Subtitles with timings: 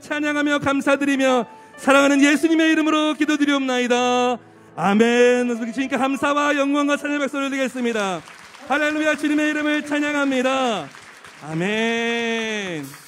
[0.00, 1.46] 찬양하며 감사드리며
[1.76, 4.38] 사랑하는 예수님의 이름으로 기도드리옵나이다.
[4.76, 5.72] 아멘.
[5.72, 8.20] 주님께 감사와 영광과 찬양의 박수를 드리겠습니다.
[8.68, 10.88] 할렐루야 주님의 이름을 찬양합니다.
[11.48, 13.05] 아멘.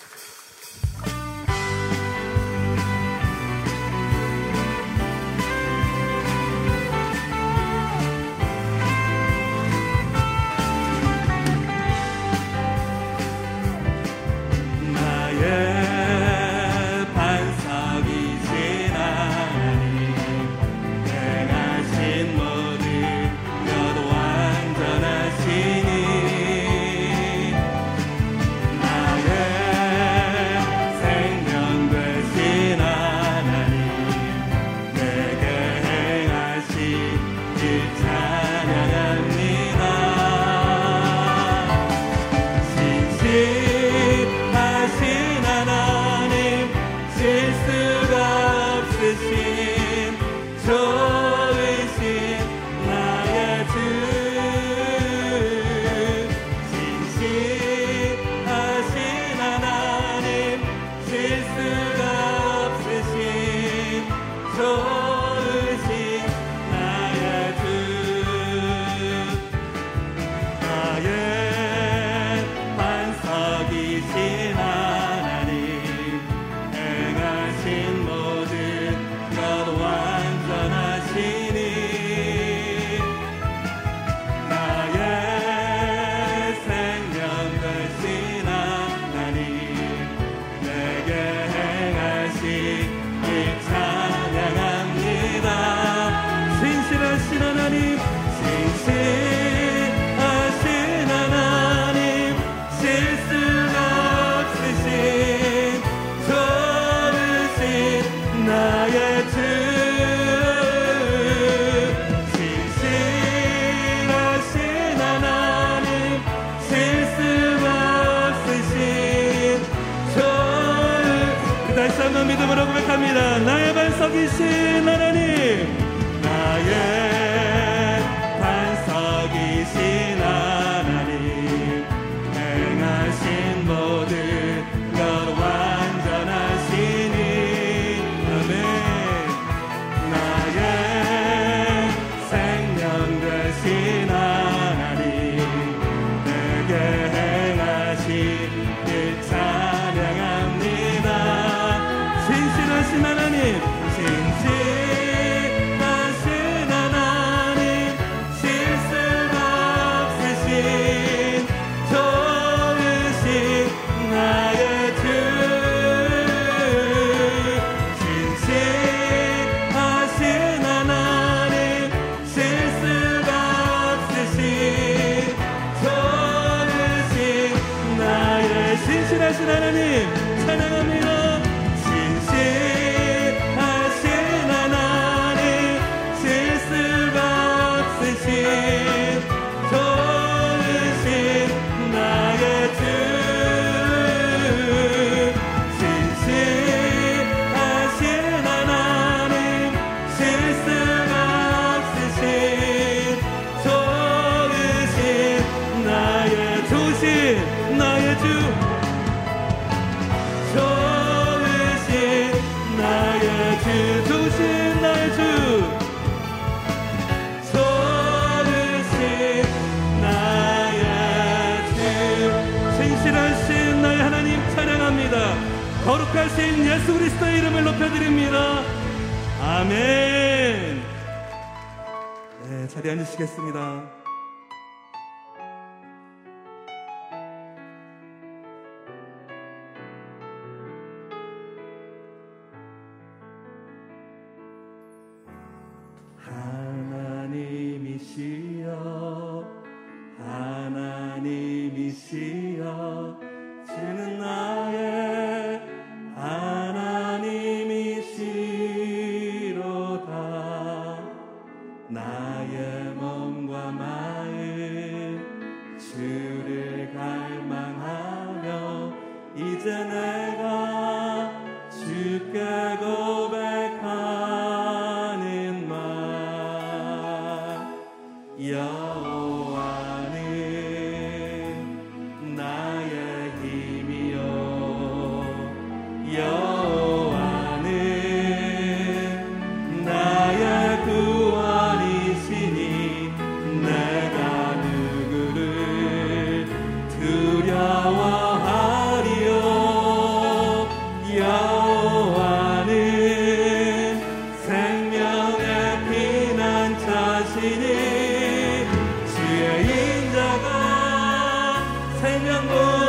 [307.48, 308.66] 보이네
[309.06, 311.64] 주의 인자가
[312.00, 312.88] 생명보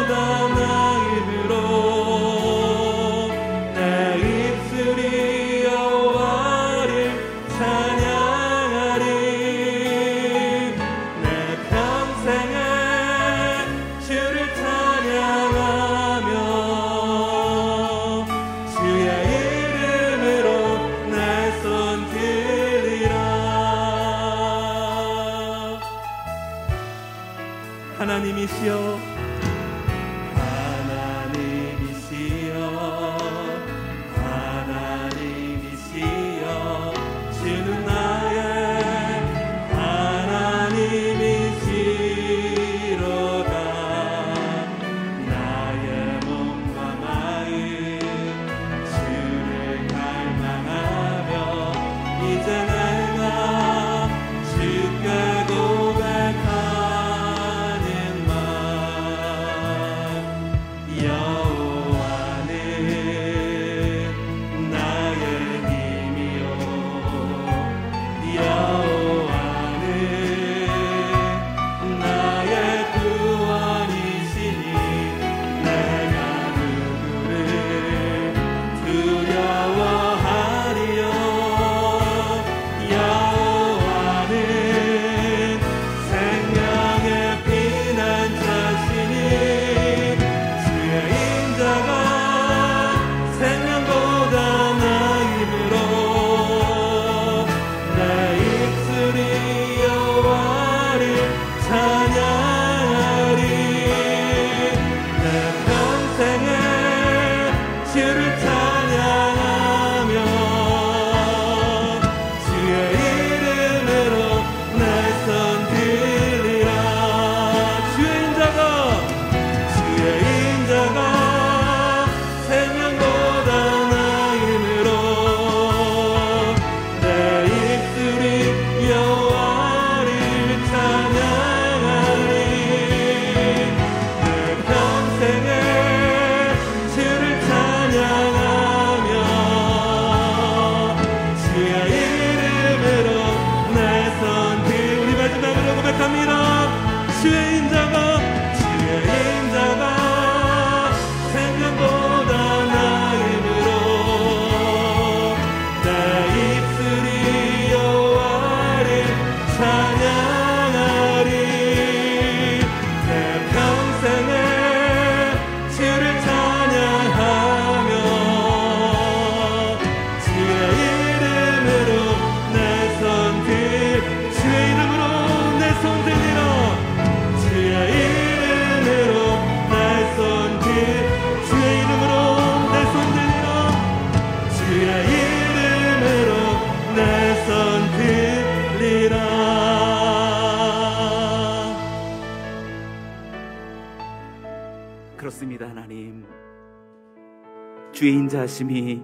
[198.50, 199.02] 인자하심이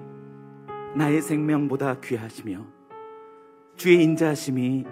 [0.95, 2.65] 나의 생명보다 귀하시며
[3.75, 4.85] 주의 인자하심이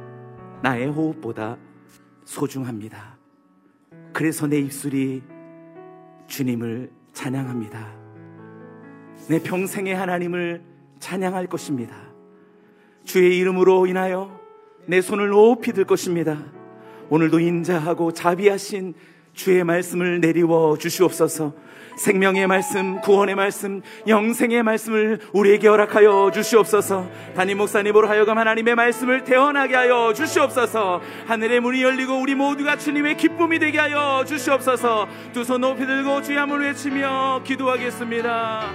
[0.62, 1.58] 나의 호흡보다
[2.24, 3.18] 소중합니다.
[4.14, 5.24] 그래서 내 입술이
[6.28, 7.96] 주님을 찬양합니다.
[9.28, 10.64] 내 평생의 하나님을
[11.00, 11.96] 찬양할 것입니다.
[13.04, 14.40] 주의 이름으로 인하여
[14.86, 16.38] 내 손을 높이 들 것입니다.
[17.10, 18.94] 오늘도 인자하고 자비하신
[19.34, 21.54] 주의 말씀을 내리워 주시옵소서.
[21.96, 27.08] 생명의 말씀, 구원의 말씀, 영생의 말씀을 우리에게 허락하여 주시옵소서.
[27.36, 31.02] 담임 목사님으로 하여금 하나님의 말씀을 태어나게 하여 주시옵소서.
[31.28, 35.08] 하늘의 문이 열리고 우리 모두가 주님의 기쁨이 되게 하여 주시옵소서.
[35.34, 38.72] 두 손 높이 들고 주의 함을 외치며 기도하겠습니다.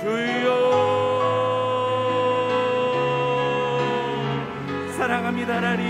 [0.00, 1.08] 주여
[4.96, 5.86] 사랑합니다 하나님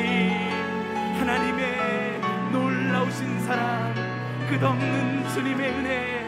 [1.19, 2.21] 하나님의
[2.53, 4.08] 놀라우신 사랑
[4.49, 6.27] 끝없는 주님의 은혜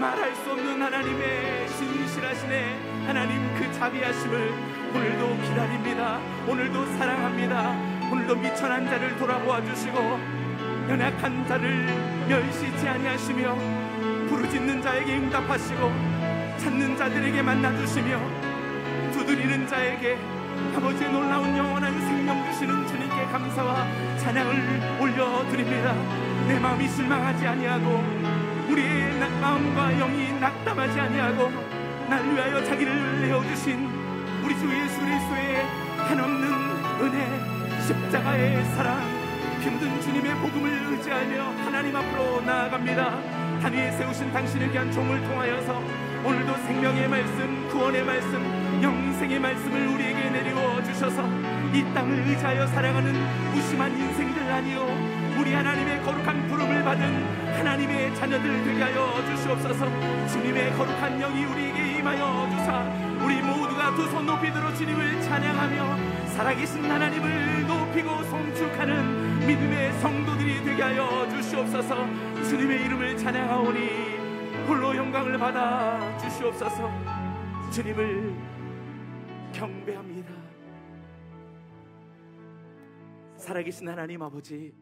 [0.00, 3.04] 말할 수 없는 하나님의 신실하시네.
[3.06, 4.52] 하나님 그 자비하심을
[4.94, 6.18] 오늘도 기다립니다.
[6.46, 7.72] 오늘도 사랑합니다.
[8.10, 9.98] 오늘도 미천한 자를 돌아보아 주시고
[10.88, 11.86] 연약한 자를
[12.26, 13.54] 멸시치 아니하시며
[14.28, 15.92] 부르짖는 자에게 응답하시고
[16.56, 18.18] 찾는 자들에게 만나주시며
[19.12, 20.16] 두드리는 자에게
[20.74, 26.27] 아버지의 놀라운 영원한 생명 주시는 주님께 감사와 찬양을 올려드립니다.
[26.48, 28.02] 내 마음이 실망하지 아니하고
[28.70, 31.50] 우리의 나- 마음과 영이 낙담하지 아니하고
[32.08, 33.88] 날 위하여 자기를 내어주신
[34.42, 35.66] 우리 주 예수 그리스도의
[36.08, 36.48] 한없는
[37.02, 38.98] 은혜 십자가의 사랑
[39.60, 43.58] 힘든 주님의 복음을 의지하며 하나님 앞으로 나아갑니다.
[43.60, 45.82] 단 위에 세우신 당신을 위한 종을 통하여서
[46.24, 51.26] 오늘도 생명의 말씀, 구원의 말씀, 영생의 말씀을 우리에게 내리워 주셔서
[51.74, 53.12] 이 땅을 의지하여 살아가는
[53.52, 55.17] 무심한 인생들 아니요
[55.48, 59.86] 우리 하나님의 거룩한 부름을 받은 하나님의 자녀들 되게 하여 주시옵소서.
[60.28, 62.82] 주님의 거룩한 영이 우리에게 임하여 주사
[63.24, 70.82] 우리 모두가 두 손 높이 들어 주님을 찬양하며 살아계신 하나님을 높이고 송축하는 믿음의 성도들이 되게
[70.82, 71.96] 하여 주시옵소서.
[72.44, 73.78] 주님의 이름을 찬양하오니
[74.68, 76.92] 홀로 영광을 받아 주시옵소서.
[77.72, 78.34] 주님을
[79.54, 80.28] 경배합니다.
[83.38, 84.74] 살아계신 하나님 아버지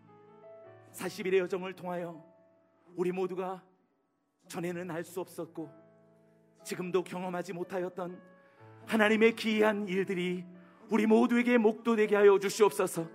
[0.97, 2.25] 40일의 여정을 통하여
[2.97, 3.63] 우리 모두가
[4.49, 5.71] 전에는 알 수 없었고
[6.65, 8.21] 지금도 경험하지 못하였던
[8.87, 10.45] 하나님의 기이한 일들이
[10.89, 13.09] 우리 모두에게 목도되게 하여 주시옵소서.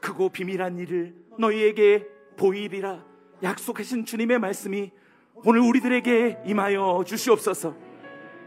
[0.00, 2.06] 크고 비밀한 일을 너희에게
[2.36, 3.04] 보이리라
[3.42, 4.90] 약속하신 주님의 말씀이
[5.44, 7.76] 오늘 우리들에게 임하여 주시옵소서.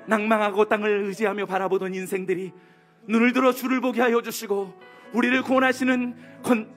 [0.08, 2.54] 낭망하고 땅을 의지하며 바라보던 인생들이
[3.08, 4.74] 눈을 들어 주를 보게 하여 주시고
[5.16, 6.14] 우리를 구원하시는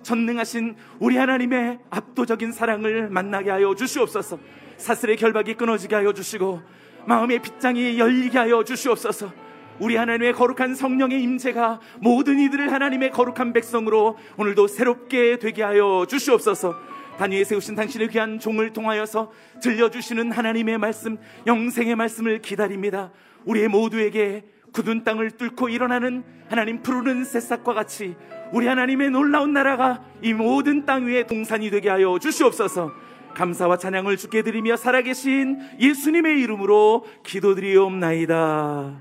[0.03, 4.39] 전능하신 우리 하나님의 압도적인 사랑을 만나게 하여 주시옵소서.
[4.77, 6.63] 사슬의 결박이 끊어지게 하여 주시고
[7.05, 9.33] 마음의 빗장이 열리게 하여 주시옵소서.
[9.81, 16.77] 우리 하나님의 거룩한 성령의 임재가 모든 이들을 하나님의 거룩한 백성으로 오늘도 새롭게 되게 하여 주시옵소서.
[17.19, 21.19] 단위에 세우신 당신의 귀한 종을 통하여서 들려주시는 하나님의 말씀,
[21.49, 23.11] 영생의 말씀을 기다립니다.
[23.45, 28.17] 우리의 모두에게 굳은 땅을 뚫고 일어나는 하나님 푸르른 새싹과 같이
[28.53, 32.91] 우리 하나님의 놀라운 나라가 이 모든 땅 위에 동산이 되게 하여 주시옵소서.
[33.35, 39.01] 감사와 찬양을 주께 드리며 살아계신 예수님의 이름으로 기도드리옵나이다.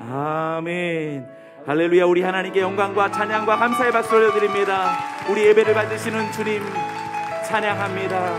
[0.00, 1.26] 아멘.
[1.66, 2.04] 할렐루야.
[2.04, 4.98] 우리 하나님께 영광과 찬양과 감사의 박수 올려드립니다.
[5.30, 6.62] 우리 예배를 받으시는 주님
[7.46, 8.38] 찬양합니다.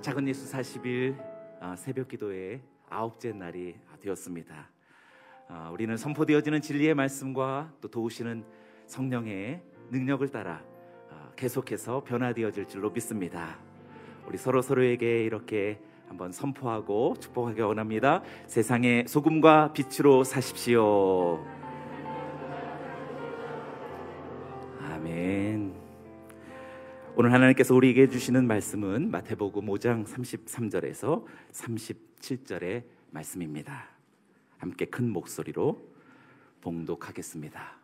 [0.00, 1.35] 작은 예수 40일 아,
[1.76, 4.70] 새벽 기도의 아홉째 날이 되었습니다.
[5.48, 8.44] 아, 우리는 선포되어지는 진리의 말씀과 또 도우시는
[8.86, 10.62] 성령의 능력을 따라
[11.10, 13.58] 아, 계속해서 변화되어질 줄로 믿습니다.
[14.26, 18.22] 우리 서로 서로에게 이렇게 한번 선포하고 축복하기 원합니다.
[18.46, 21.44] 세상의 소금과 빛으로 사십시오.
[24.80, 25.65] 아멘.
[27.18, 33.86] 오늘 하나님께서 우리에게 주시는 말씀은 마태복음 5장 33절에서 37절의 말씀입니다.
[34.58, 35.82] 함께 큰 목소리로
[36.60, 37.78] 봉독하겠습니다.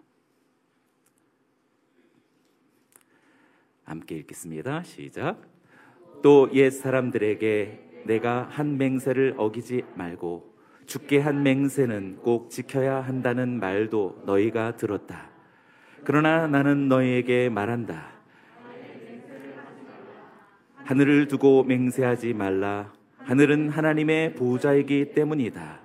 [3.85, 4.83] 함께 읽겠습니다.
[4.83, 5.41] 시작.
[6.23, 14.25] 또 옛 사람들에게 내가 한 맹세를 어기지 말고 죽게 한 맹세는 꼭 지켜야 한다는 말도
[14.27, 15.31] 너희가 들었다.
[16.05, 18.12] 그러나 나는 너희에게 말한다.
[20.85, 22.93] 하늘을 두고 맹세하지 말라.
[23.19, 25.79] 하늘은 하나님의 보호자이기 때문이다.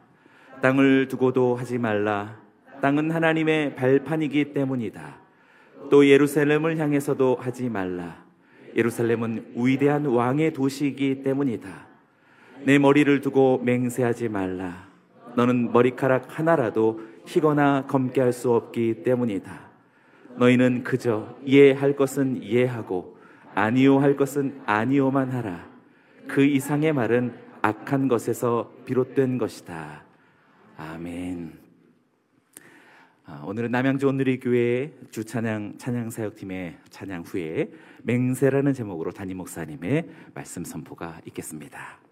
[0.61, 2.37] 땅을 두고도 하지 말라.
[2.81, 5.17] 땅은 하나님의 발판이기 때문이다.
[5.91, 8.25] 또 예루살렘을 향해서도 하지 말라.
[8.75, 11.69] 예루살렘은 위대한 왕의 도시이기 때문이다.
[12.63, 14.87] 내 머리를 두고 맹세하지 말라.
[15.35, 19.67] 너는 머리카락 하나라도 희거나 검게 할 수 없기 때문이다.
[20.37, 23.16] 너희는 그저 이해할 것은 이해하고
[23.57, 25.67] 아니요 할 것은 아니요만 하라.
[26.27, 27.33] 그 이상의 말은
[27.63, 30.03] 악한 것에서 비롯된 것이다.
[30.77, 31.57] 아멘.
[33.25, 37.71] 아, 오늘은 남양주 온누리 교회 주 찬양 찬양 사역팀의 찬양 후에
[38.03, 42.06] 맹세라는 제목으로 담임 목사님의 말씀 선포가 있겠습니다.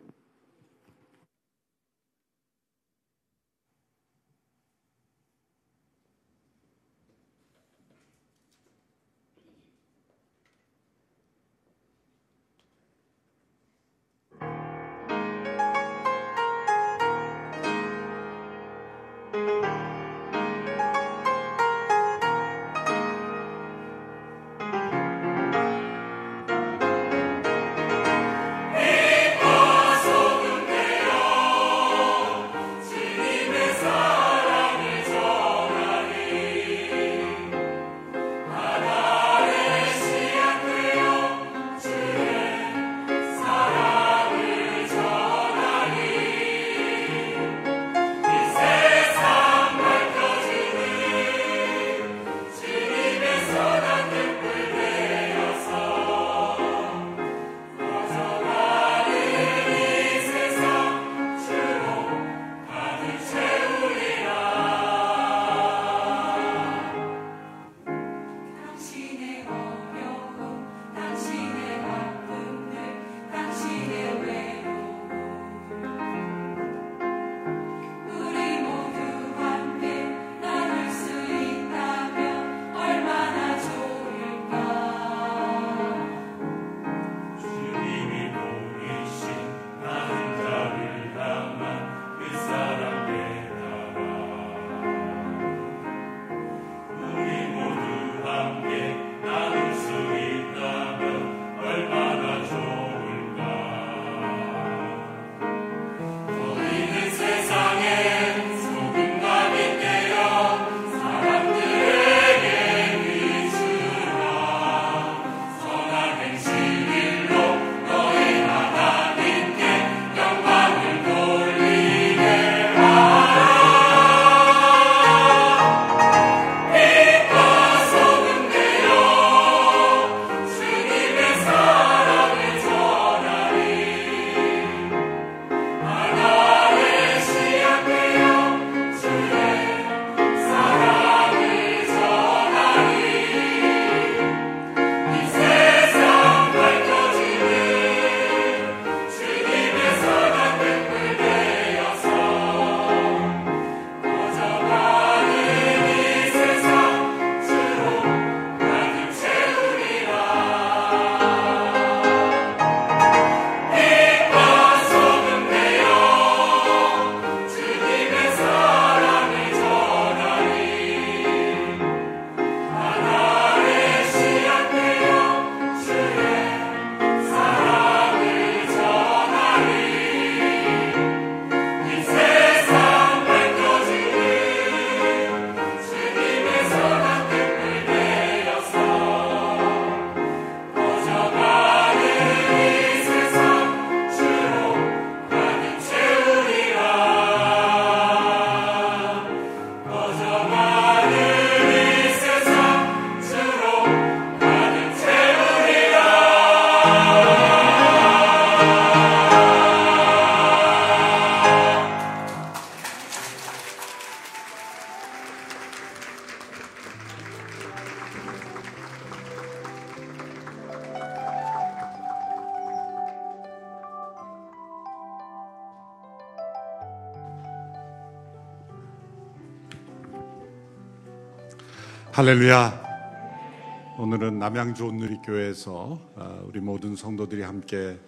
[232.16, 233.98] 할렐루야.
[233.98, 238.00] 오늘은 남양주 온누리교회에서 아, 우리 모든 성도들이 함께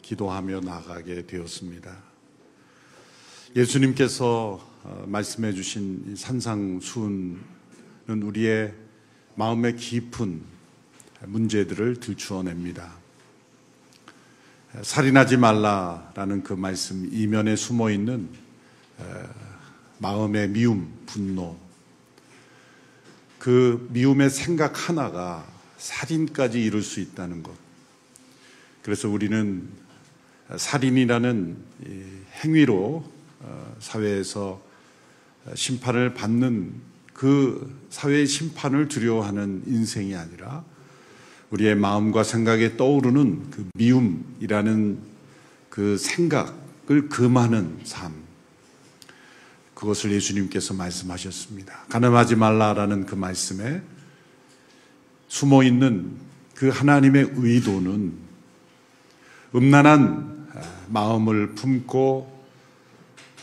[0.00, 1.94] 기도하며 나가게 되었습니다.
[3.54, 7.42] 예수님께서 어, 말씀해 주신 산상수훈은
[8.08, 8.72] 우리의
[9.34, 10.40] 마음의 깊은
[11.26, 12.90] 문제들을 들추어냅니다.
[14.80, 18.30] 살인하지 말라라는 그 말씀 이면에 숨어 있는
[19.98, 21.63] 마음의 미움, 분노,
[23.44, 27.52] 그 미움의 생각 하나가 살인까지 이룰 수 있다는 것.
[28.80, 29.68] 그래서 우리는
[30.56, 31.56] 살인이라는
[32.42, 33.04] 행위로
[33.40, 34.62] 어, 사회에서
[35.54, 36.72] 심판을 받는
[37.12, 40.64] 그 사회의 심판을 두려워하는 인생이 아니라
[41.50, 44.98] 우리의 마음과 생각에 떠오르는 그 미움이라는
[45.68, 48.23] 그 생각을 금하는 삶.
[49.74, 51.86] 그것을 예수님께서 말씀하셨습니다.
[51.88, 53.82] 가늠하지 말라라는 그 말씀에
[55.28, 56.16] 숨어 있는
[56.54, 58.12] 그 하나님의 의도는
[59.54, 60.48] 음란한
[60.88, 62.32] 마음을 품고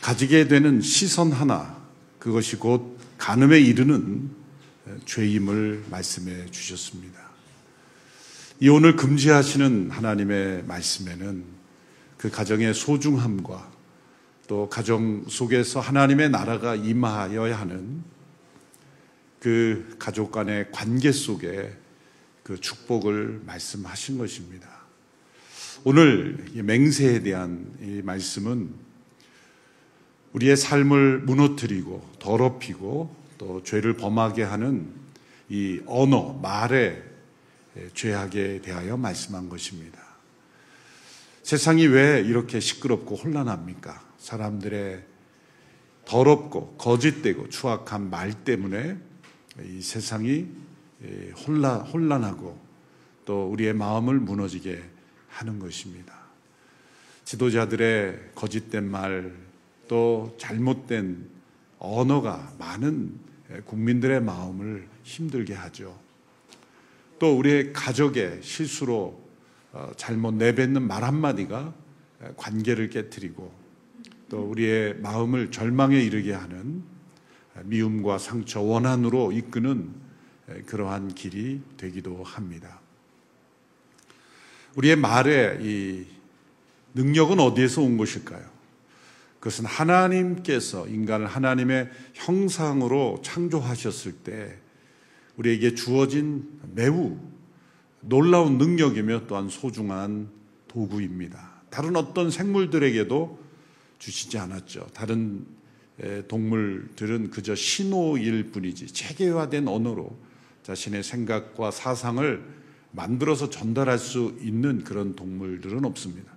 [0.02, 1.78] 가지게 되는 시선 하나,
[2.20, 4.30] 그것이 곧 간음에 이르는
[5.06, 7.20] 죄임을 말씀해 주셨습니다.
[8.60, 11.44] 이 오늘 금지하시는 하나님의 말씀에는
[12.18, 13.71] 그 가정의 소중함과
[14.52, 18.04] 또 가정 속에서 하나님의 나라가 임하여야 하는
[19.40, 21.74] 그 가족 간의 관계 속에
[22.44, 24.68] 그 축복을 말씀하신 것입니다.
[25.86, 28.74] 오늘 맹세에 대한 이 말씀은
[30.34, 34.92] 우리의 삶을 무너뜨리고 더럽히고 또 죄를 범하게 하는
[35.48, 37.02] 이 언어, 말에
[37.94, 39.98] 죄악에 대하여 말씀한 것입니다.
[41.42, 44.11] 세상이 왜 이렇게 시끄럽고 혼란합니까?
[44.22, 45.04] 사람들의
[46.06, 48.98] 더럽고 거짓되고 추악한 말 때문에
[49.64, 50.48] 이 세상이
[51.46, 52.60] 혼란, 혼란하고
[53.26, 54.84] 또 우리의 마음을 무너지게
[55.28, 56.14] 하는 것입니다.
[57.26, 59.34] 지도자들의 거짓된 말,
[59.88, 61.28] 또 잘못된
[61.80, 63.18] 언어가 많은
[63.66, 66.00] 국민들의 마음을 힘들게 하죠.
[67.18, 69.20] 또 우리의 가족의 실수로
[69.74, 71.74] 어, 잘못 내뱉는 말 한마디가
[72.36, 73.61] 관계를 깨뜨리고
[74.32, 76.84] 또 우리의 마음을 절망에 이르게 하는
[77.66, 79.90] 미움과 상처, 원한으로 이끄는
[80.68, 82.80] 그러한 길이 되기도 합니다.
[84.78, 86.06] 우리의 말의 이
[86.94, 88.42] 능력은 어디에서 온 것일까요?
[89.40, 94.58] 그것은 하나님께서 인간을 하나님의 형상으로 창조하셨을 때
[95.36, 97.18] 우리에게 주어진 매우
[98.00, 100.30] 놀라운 능력이며 또한 소중한
[100.70, 101.64] 도구입니다.
[101.70, 103.51] 다른 어떤 생물들에게도
[104.02, 104.88] 주시지 않았죠.
[104.94, 105.46] 다른
[106.28, 110.18] 동물들은 그저 신호일 뿐이지 체계화된 언어로
[110.64, 112.44] 자신의 생각과 사상을
[112.92, 116.34] 만들어서 전달할 수 있는 그런 동물들은 없습니다.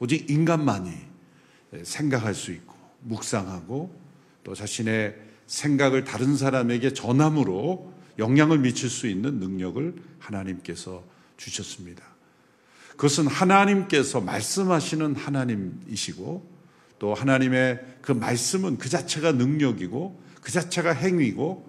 [0.00, 0.92] 오직 인간만이
[1.84, 3.94] 생각할 수 있고 묵상하고
[4.42, 11.04] 또 자신의 생각을 다른 사람에게 전함으로 영향을 미칠 수 있는 능력을 하나님께서
[11.36, 12.04] 주셨습니다.
[12.90, 16.59] 그것은 하나님께서 말씀하시는 하나님이시고
[17.00, 21.68] 또 하나님의 그 말씀은 그 자체가 능력이고 그 자체가 행위고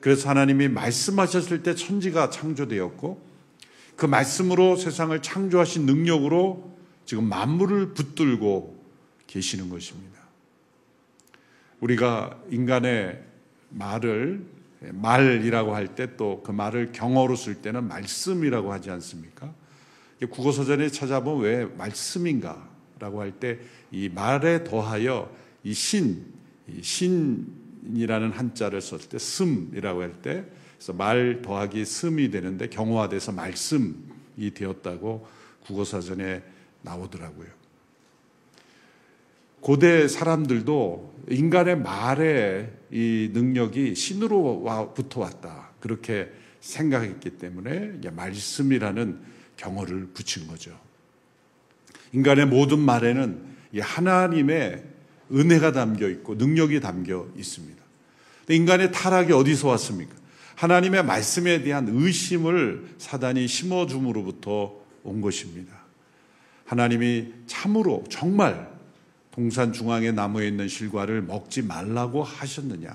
[0.00, 3.20] 그래서 하나님이 말씀하셨을 때 천지가 창조되었고
[3.96, 6.72] 그 말씀으로 세상을 창조하신 능력으로
[7.04, 8.82] 지금 만물을 붙들고
[9.26, 10.20] 계시는 것입니다.
[11.80, 13.22] 우리가 인간의
[13.70, 14.46] 말을
[14.80, 19.52] 말이라고 할 때 또 그 말을 경어로 쓸 때는 말씀이라고 하지 않습니까?
[20.30, 22.70] 국어서전에 찾아보면 왜 말씀인가?
[23.00, 23.58] 라고 할 때
[23.90, 25.34] 이 말에 더하여
[25.64, 26.24] 이 신,
[26.68, 30.44] 이 신이라는 한자를 썼을 때 슴이라고 할 때
[30.76, 35.26] 그래서 말 더하기 슴이 되는데 경화돼서 말씀이 되었다고
[35.66, 36.42] 국어사전에
[36.82, 37.48] 나오더라고요.
[39.60, 45.70] 고대 사람들도 인간의 말의 이 능력이 신으로부터 왔다.
[45.80, 49.20] 그렇게 생각했기 때문에 말씀이라는
[49.58, 50.78] 경어를 붙인 거죠.
[52.12, 53.40] 인간의 모든 말에는
[53.80, 54.84] 하나님의
[55.32, 57.80] 은혜가 담겨 있고 능력이 담겨 있습니다.
[58.48, 60.14] 인간의 타락이 어디서 왔습니까?
[60.56, 65.72] 하나님의 말씀에 대한 의심을 사단이 심어줌으로부터 온 것입니다.
[66.66, 68.70] 하나님이 참으로 정말
[69.30, 72.94] 동산 중앙에 나무에 있는 실과를 먹지 말라고 하셨느냐?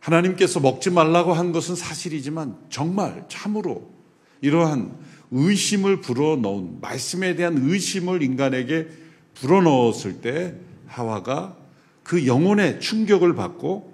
[0.00, 3.90] 하나님께서 먹지 말라고 한 것은 사실이지만 정말 참으로
[4.40, 4.96] 이러한
[5.30, 8.88] 의심을 불어넣은 말씀에 대한 의심을 인간에게
[9.34, 10.54] 불어넣었을 때
[10.86, 11.56] 하와가
[12.02, 13.92] 그 영혼의 충격을 받고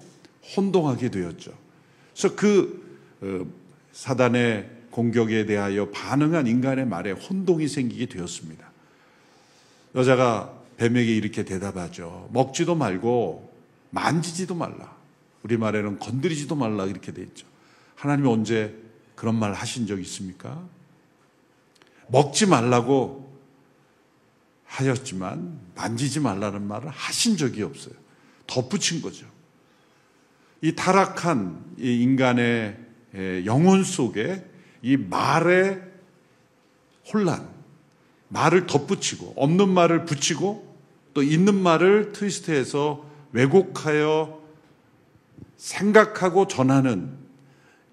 [0.55, 1.51] 혼동하게 되었죠.
[2.13, 2.87] 그래서 그
[3.21, 3.45] 어,
[3.91, 8.67] 사단의 공격에 대하여 반응한 인간의 말에 혼동이 생기게 되었습니다.
[9.95, 12.29] 여자가 뱀에게 이렇게 대답하죠.
[12.33, 13.53] 먹지도 말고
[13.91, 14.95] 만지지도 말라.
[15.43, 17.45] 우리말에는 건드리지도 말라 이렇게 돼 있죠.
[17.95, 18.75] 하나님이 언제
[19.15, 20.63] 그런 말 하신 적 있습니까?
[22.07, 23.27] 먹지 말라고
[24.65, 27.93] 하였지만 만지지 말라는 말을 하신 적이 없어요.
[28.45, 29.25] 덧붙인 거죠.
[30.61, 32.77] 이 타락한 이 인간의
[33.45, 34.45] 영혼 속에
[34.81, 35.81] 이 말의
[37.11, 37.49] 혼란,
[38.27, 40.75] 말을 덧붙이고 없는 말을 붙이고
[41.13, 44.41] 또 있는 말을 트위스트해서 왜곡하여
[45.55, 47.17] 생각하고 전하는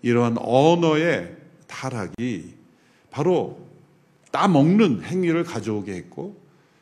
[0.03, 2.55] 이러한 언어의 타락이
[3.11, 3.67] 바로
[4.35, 6.37] 따먹는 행위를 가져오게 했고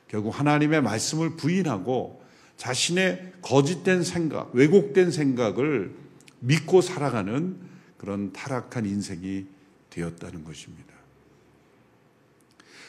[0.08, 2.22] 결국 하나님의 말씀을 부인하고
[2.56, 5.94] 자신의 거짓된 생각, 왜곡된 생각을
[6.40, 7.56] 믿고 살아가는
[7.98, 9.44] 그런 타락한 인생이
[9.90, 10.94] 되었다는 것입니다.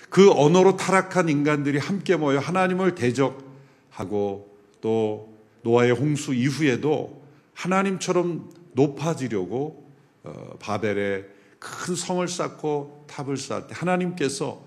[0.10, 7.22] 그 언어로 타락한 인간들이 함께 모여 하나님을 대적하고 또 노아의 홍수 이후에도
[7.54, 9.92] 하나님처럼 높아지려고
[10.24, 11.33] 어, 바벨에
[11.64, 14.62] 큰 성을 쌓고 탑을 쌓을 때 하나님께서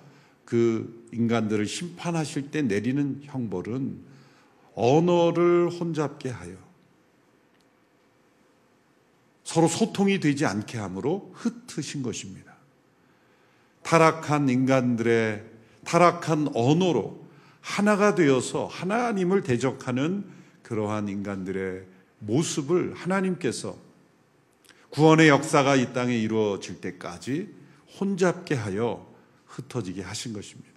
[0.46, 4.00] 그 인간들을 심판하실 때 내리는 형벌은
[4.74, 6.54] 언어를 혼잡게 하여
[9.44, 12.56] 서로 소통이 되지 않게 함으로 흩으신 것입니다.
[13.82, 15.44] 타락한 인간들의
[15.85, 17.24] 타락한 언어로
[17.61, 20.24] 하나가 되어서 하나님을 대적하는
[20.62, 21.85] 그러한 인간들의
[22.20, 23.86] 모습을 하나님께서
[24.90, 27.49] 구원의 역사가 이 땅에 이루어질 때까지
[28.01, 29.14] 혼잡게 하여
[29.46, 30.77] 흩어지게 하신 것입니다.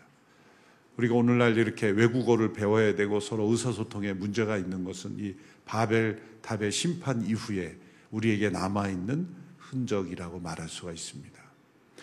[0.98, 7.26] 우리가 오늘날 이렇게 외국어를 배워야 되고 서로 의사소통에 문제가 있는 것은 이 바벨 탑의 심판
[7.26, 7.78] 이후에
[8.12, 11.39] 우리에게 남아있는 흔적이라고 말할 수가 있습니다.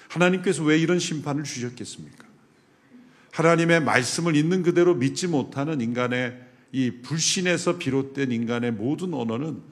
[0.09, 2.27] 하나님께서 왜 이런 심판을 주셨겠습니까?
[3.33, 6.43] 하나님의 말씀을 있는 그대로 믿지 못하는 인간의
[6.73, 9.63] 이 불신에서 비롯된 인간의 모든 언어는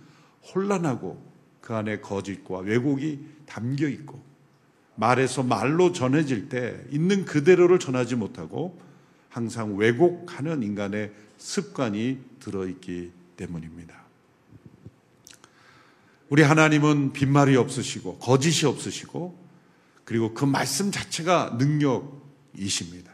[0.55, 1.34] 혼란하고
[1.64, 4.22] 그 안에 거짓과 왜곡이 담겨 있고
[4.96, 8.79] 말에서 말로 전해질 때 있는 그대로를 전하지 못하고
[9.31, 13.94] 항상 왜곡하는 인간의 습관이 들어있기 때문입니다.
[16.29, 19.35] 우리 하나님은 빈말이 없으시고 거짓이 없으시고
[20.05, 23.11] 그리고 그 말씀 자체가 능력이십니다.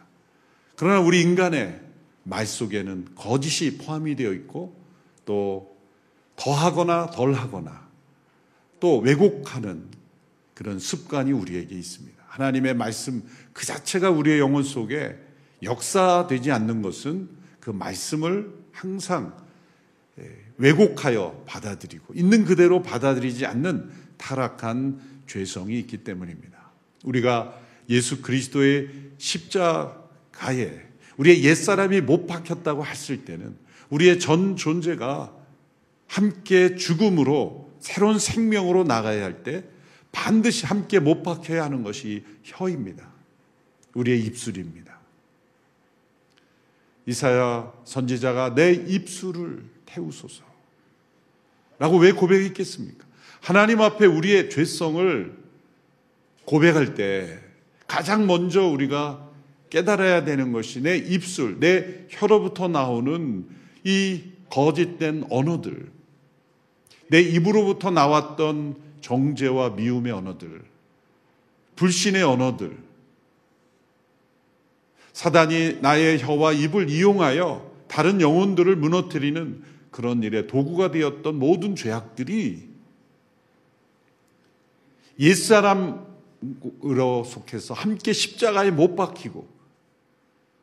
[0.75, 1.81] 그러나 우리 인간의
[2.25, 4.77] 말 속에는 거짓이 포함이 되어 있고
[5.25, 5.77] 또
[6.35, 7.90] 더하거나 덜하거나
[8.81, 9.85] 또 왜곡하는
[10.55, 12.23] 그런 습관이 우리에게 있습니다.
[12.27, 15.17] 하나님의 말씀 그 자체가 우리의 영혼 속에
[15.63, 17.29] 역사되지 않는 것은
[17.61, 19.37] 그 말씀을 항상
[20.19, 20.25] 예,
[20.57, 26.59] 왜곡하여 받아들이고 있는 그대로 받아들이지 않는 타락한 죄성이 있기 때문입니다.
[27.05, 28.89] 우리가 예수 그리스도의
[29.19, 30.81] 십자가에
[31.17, 33.57] 우리의 옛사람이 못 박혔다고 했을 때는
[33.91, 35.35] 우리의 전 존재가
[36.07, 39.65] 함께 죽음으로 새로운 생명으로 나가야 할 때
[40.13, 43.09] 반드시 함께 못 박혀야 하는 것이 혀입니다.
[43.95, 44.99] 우리의 입술입니다.
[47.07, 50.45] 이사야 선지자가 내 입술을 태우소서.
[51.79, 53.07] 라고 왜 고백했겠습니까?
[53.41, 55.37] 하나님 앞에 우리의 죄성을
[56.45, 57.39] 고백할 때
[57.87, 59.29] 가장 먼저 우리가
[59.71, 63.49] 깨달아야 되는 것이 내 입술, 내 혀로부터 나오는
[63.85, 65.91] 이 거짓된 언어들,
[67.11, 70.63] 내 입으로부터 나왔던 정죄와 미움의 언어들,
[71.75, 72.79] 불신의 언어들,
[75.13, 82.69] 사단이 나의 혀와 입을 이용하여 다른 영혼들을 무너뜨리는 그런 일에 도구가 되었던 모든 죄악들이
[85.19, 86.05] 옛사람으로
[87.25, 89.49] 속해서 함께 십자가에 못 박히고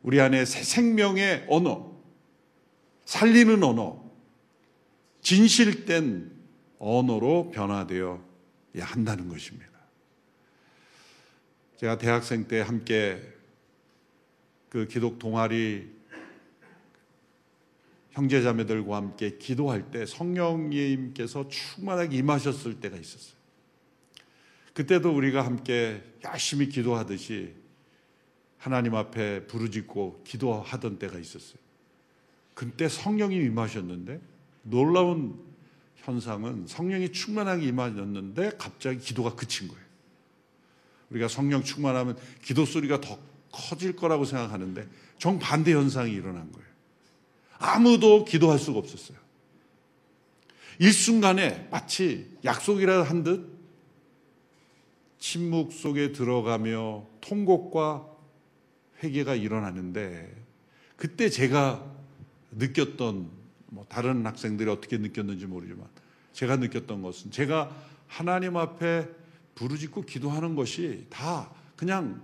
[0.01, 1.91] 우리 안에 새 생명의 언어,
[3.03, 4.01] 살리는 언어,
[5.21, 6.36] 진실된
[6.79, 8.23] 언어로 변화되어
[8.79, 9.67] 한다는 것입니다.
[11.77, 13.21] 제가 대학생 때 함께
[14.69, 15.87] 그 기독 동아리
[18.11, 23.37] 형제자매들과 함께 기도할 때 성령님께서 충만하게 임하셨을 때가 있었어요.
[24.73, 27.53] 그때도 우리가 함께 열심히 기도하듯이
[28.57, 31.59] 하나님 앞에 부르짖고 기도하던 때가 있었어요.
[32.53, 34.19] 그때 성령이 임하셨는데
[34.63, 35.46] 놀라운
[36.07, 39.83] 현상은 성령이 충만하게 임하셨는데 갑자기 기도가 그친 거예요.
[41.09, 43.19] 우리가 성령 충만하면 기도 소리가 더
[43.51, 44.87] 커질 거라고 생각하는데
[45.19, 46.67] 정반대 현상이 일어난 거예요.
[47.57, 49.17] 아무도 기도할 수가 없었어요.
[50.79, 53.57] 일순간에 마치 약속이라 한 듯
[55.19, 58.07] 침묵 속에 들어가며 통곡과
[59.03, 60.45] 회개가 일어나는데
[60.95, 61.83] 그때 제가
[62.51, 63.29] 느꼈던
[63.65, 65.87] 뭐 다른 학생들이 어떻게 느꼈는지 모르지만
[66.37, 69.09] 제가 느꼈던 것은 제가 하나님 앞에
[69.55, 72.23] 부르짖고 기도하는 것이 다 그냥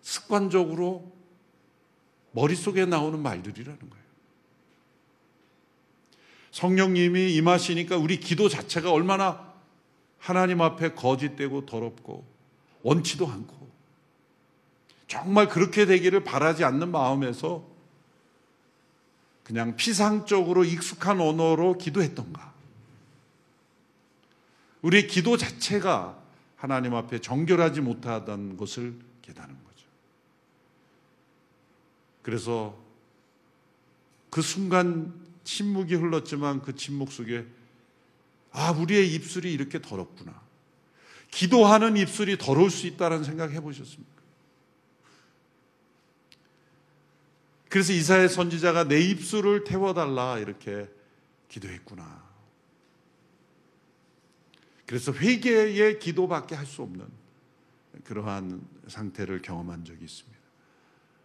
[0.00, 1.12] 습관적으로
[2.32, 4.04] 머릿속에 나오는 말들이라는 거예요.
[6.50, 9.52] 성령님이 임하시니까 우리 기도 자체가 얼마나
[10.18, 12.26] 하나님 앞에 거짓되고 더럽고
[12.84, 13.68] 원치도 않고
[15.08, 17.66] 정말 그렇게 되기를 바라지 않는 마음에서
[19.42, 22.55] 그냥 피상적으로 익숙한 언어로 기도했던가.
[24.82, 26.22] 우리의 기도 자체가
[26.56, 29.86] 하나님 앞에 정결하지 못하던 것을 깨닫는 거죠.
[32.22, 32.78] 그래서
[34.30, 37.46] 그 순간 침묵이 흘렀지만 그 침묵 속에
[38.52, 40.40] 아, 우리의 입술이 이렇게 더럽구나.
[41.30, 44.16] 기도하는 입술이 더러울 수 있다는 생각 해보셨습니까?
[47.68, 50.88] 그래서 이사의 선지자가 내 입술을 태워달라 이렇게
[51.48, 52.24] 기도했구나.
[54.86, 57.06] 그래서 회개의 기도밖에 할 수 없는
[58.04, 60.38] 그러한 상태를 경험한 적이 있습니다.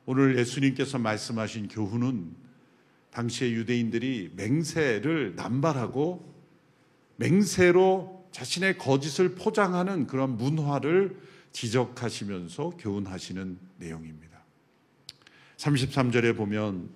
[0.05, 2.35] 오늘 예수님께서 말씀하신 교훈은
[3.11, 6.33] 당시의 유대인들이 맹세를 남발하고
[7.17, 11.19] 맹세로 자신의 거짓을 포장하는 그런 문화를
[11.51, 14.41] 지적하시면서 교훈하시는 내용입니다.
[15.57, 16.89] 33절에 보면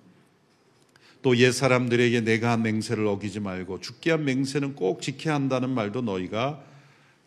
[1.26, 6.62] 또 옛사람들에게 내가 한 맹세를 어기지 말고 죽게 한 맹세는 꼭 지켜야 한다는 말도 너희가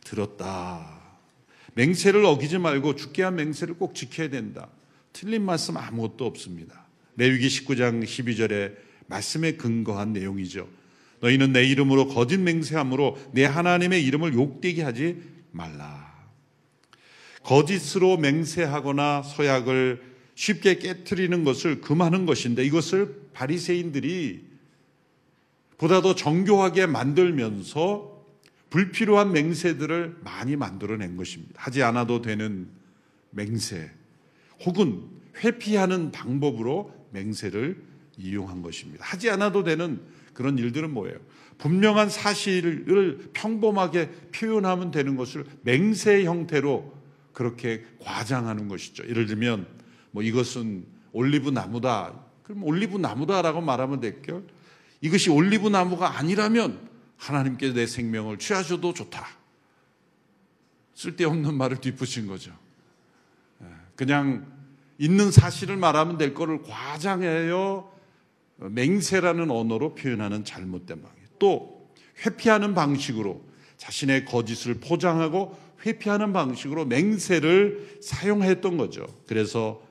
[0.05, 1.01] 들었다.
[1.73, 4.69] 맹세를 어기지 말고 죽게 한 맹세를 꼭 지켜야 된다.
[5.11, 6.85] 틀린 말씀 아무것도 없습니다.
[7.17, 8.73] 레위기 19장 12절에
[9.07, 10.69] 말씀에 근거한 내용이죠.
[11.19, 15.17] 너희는 내 이름으로 거짓 맹세함으로 내 하나님의 이름을 욕되게 하지
[15.51, 16.09] 말라.
[17.43, 20.01] 거짓으로 맹세하거나 서약을
[20.35, 24.45] 쉽게 깨뜨리는 것을 금하는 것인데 이것을 바리새인들이
[25.77, 28.19] 보다 더 정교하게 만들면서
[28.69, 31.53] 불필요한 맹세들을 많이 만들어낸 것입니다.
[31.57, 32.69] 하지 않아도 되는
[33.31, 33.91] 맹세
[34.65, 35.03] 혹은
[35.37, 37.81] 회피하는 방법으로 맹세를
[38.17, 39.05] 이용한 것입니다.
[39.05, 40.01] 하지 않아도 되는
[40.33, 41.17] 그런 일들은 뭐예요?
[41.57, 46.97] 분명한 사실을 평범하게 표현하면 되는 것을 맹세 형태로
[47.33, 49.07] 그렇게 과장하는 것이죠.
[49.07, 49.67] 예를 들면
[50.11, 52.28] 뭐 이것은 올리브 나무다.
[52.49, 54.41] 그럼 올리브 나무다라고 말하면 될게요.
[55.01, 56.79] 이것이 올리브 나무가 아니라면
[57.15, 59.27] 하나님께 내 생명을 취하셔도 좋다.
[60.95, 62.51] 쓸데없는 말을 뒤푸신 거죠.
[63.61, 64.51] 예, 그냥
[64.97, 67.91] 있는 사실을 말하면 될 거를 과장해요.
[68.57, 71.37] 맹세라는 언어로 표현하는 잘못된 방식.
[71.37, 71.87] 또
[72.25, 73.45] 회피하는 방식으로
[73.77, 79.05] 자신의 거짓을 포장하고 회피하는 방식으로 맹세를 사용했던 거죠.
[79.27, 79.87] 그래서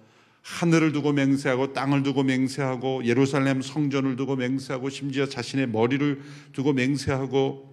[0.48, 7.68] 하늘을 두고 맹세하고 땅을 두고 맹세하고 예루살렘 성전을 두고 맹세하고 심지어 자신의 머리를 두고 맹세하고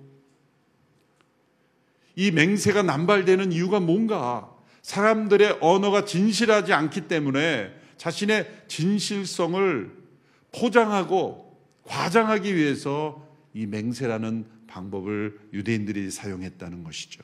[2.18, 9.92] 이 맹세가 남발되는 이유가 뭔가 사람들의 언어가 진실하지 않기 때문에 자신의 진실성을
[10.52, 17.24] 포장하고 과장하기 위해서 이 맹세라는 방법을 유대인들이 사용했다는 것이죠.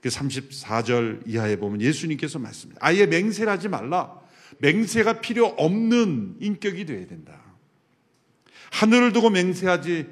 [0.00, 2.84] 그 34절 이하에 보면 예수님께서 말씀합니다.
[2.84, 4.27] 아예 맹세를 하지 말라.
[4.58, 7.40] 맹세가 필요 없는 인격이 되어야 된다.
[8.72, 10.06] 하늘을 두고 맹세하지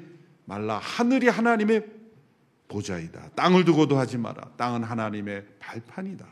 [0.45, 0.77] 말라.
[0.77, 1.85] 하늘이 하나님의
[2.67, 3.29] 보좌이다.
[3.35, 4.51] 땅을 두고도 하지 마라.
[4.57, 6.25] 땅은 하나님의 발판이다.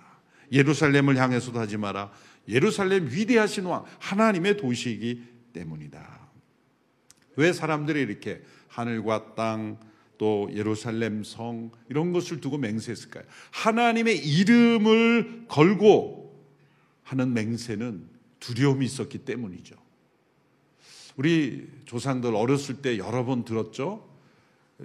[0.51, 2.11] 예루살렘을 향해서도 하지 마라.
[2.47, 5.23] 예루살렘 위대하신 왕, 하나님의 도시이기
[5.53, 6.29] 때문이다.
[7.37, 9.79] 왜 사람들이 이렇게 하늘과 땅,
[10.17, 13.23] 또 예루살렘 성, 이런 것을 두고 맹세했을까요?
[13.51, 16.24] 하나님의 이름을 걸고
[17.05, 19.75] 하는 맹세는 두려움이 있었기 때문이죠.
[21.15, 24.05] 우리 조상들 어렸을 때 여러 번 들었죠.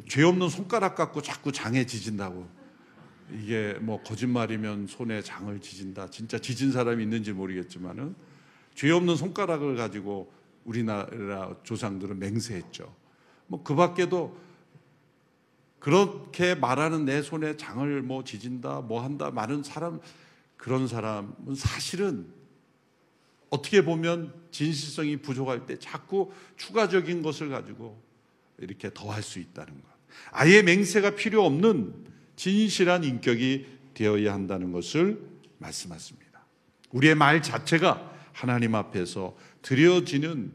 [0.08, 2.46] 죄 없는 손가락 갖고 자꾸 장에 지진다고.
[3.32, 6.10] 이게 뭐 거짓말이면 손에 장을 지진다.
[6.10, 8.14] 진짜 지진 사람이 있는지 모르겠지만은
[8.74, 10.32] 죄 없는 손가락을 가지고
[10.64, 12.94] 우리나라 조상들은 맹세했죠.
[13.48, 14.38] 뭐 그 밖에도
[15.78, 20.00] 그렇게 말하는 내 손에 장을 뭐 지진다, 뭐 한다, 많은 사람
[20.60, 22.26] 그런 사람은 사실은
[23.48, 28.00] 어떻게 보면 진실성이 부족할 때 자꾸 추가적인 것을 가지고
[28.58, 29.88] 이렇게 더할 수 있다는 것.
[30.30, 31.94] 아예 맹세가 필요 없는
[32.36, 35.18] 진실한 인격이 되어야 한다는 것을
[35.58, 36.44] 말씀하십니다.
[36.90, 40.52] 우리의 말 자체가 하나님 앞에서 드려지는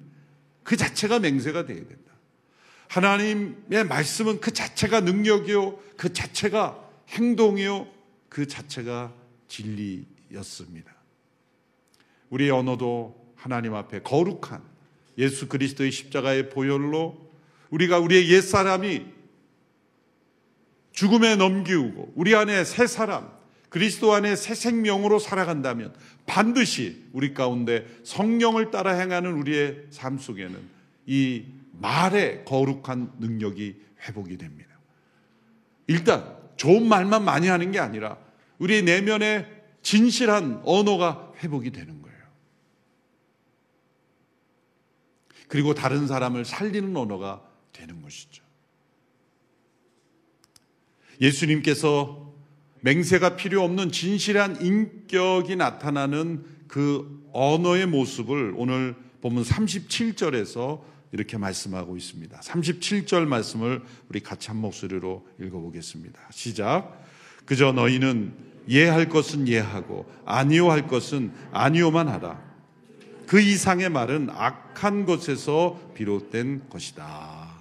[0.63, 2.12] 그 자체가 맹세가 되어야 된다.
[2.89, 7.88] 하나님의 말씀은 그 자체가 능력이요, 그 자체가 행동이요,
[8.30, 9.25] 그 자체가
[9.56, 10.94] 진리였습니다.
[12.30, 14.62] 우리의 언어도 하나님 앞에 거룩한
[15.18, 17.30] 예수 그리스도의 십자가의 보혈로
[17.70, 19.06] 우리가 우리의 옛사람이
[20.91, 23.30] 죽음에 넘기우고 우리 안에 새 사람,
[23.70, 25.94] 그리스도 안에 새 생명으로 살아간다면
[26.26, 30.58] 반드시 우리 가운데 성령을 따라 행하는 우리의 삶 속에는
[31.06, 33.76] 이 말의 거룩한 능력이
[34.08, 34.70] 회복이 됩니다.
[35.88, 38.18] 일단 좋은 말만 많이 하는 게 아니라
[38.60, 39.48] 우리 내면의
[39.82, 42.18] 진실한 언어가 회복이 되는 거예요.
[45.48, 48.44] 그리고 다른 사람을 살리는 언어가 되는 것이죠.
[51.22, 52.34] 예수님께서
[52.82, 62.39] 맹세가 필요 없는 진실한 인격이 나타나는 그 언어의 모습을 오늘 보면 37절에서 이렇게 말씀하고 있습니다.
[62.39, 66.20] 37절 말씀을 우리 같이 한 목소리로 읽어보겠습니다.
[66.32, 67.05] 시작.
[67.46, 68.34] 그저 너희는
[68.70, 72.43] 예할 것은 예하고 아니요 할 것은 아니요만 하라.
[73.28, 77.54] 그 이상의 말은 악한 것에서 비롯된 것이다.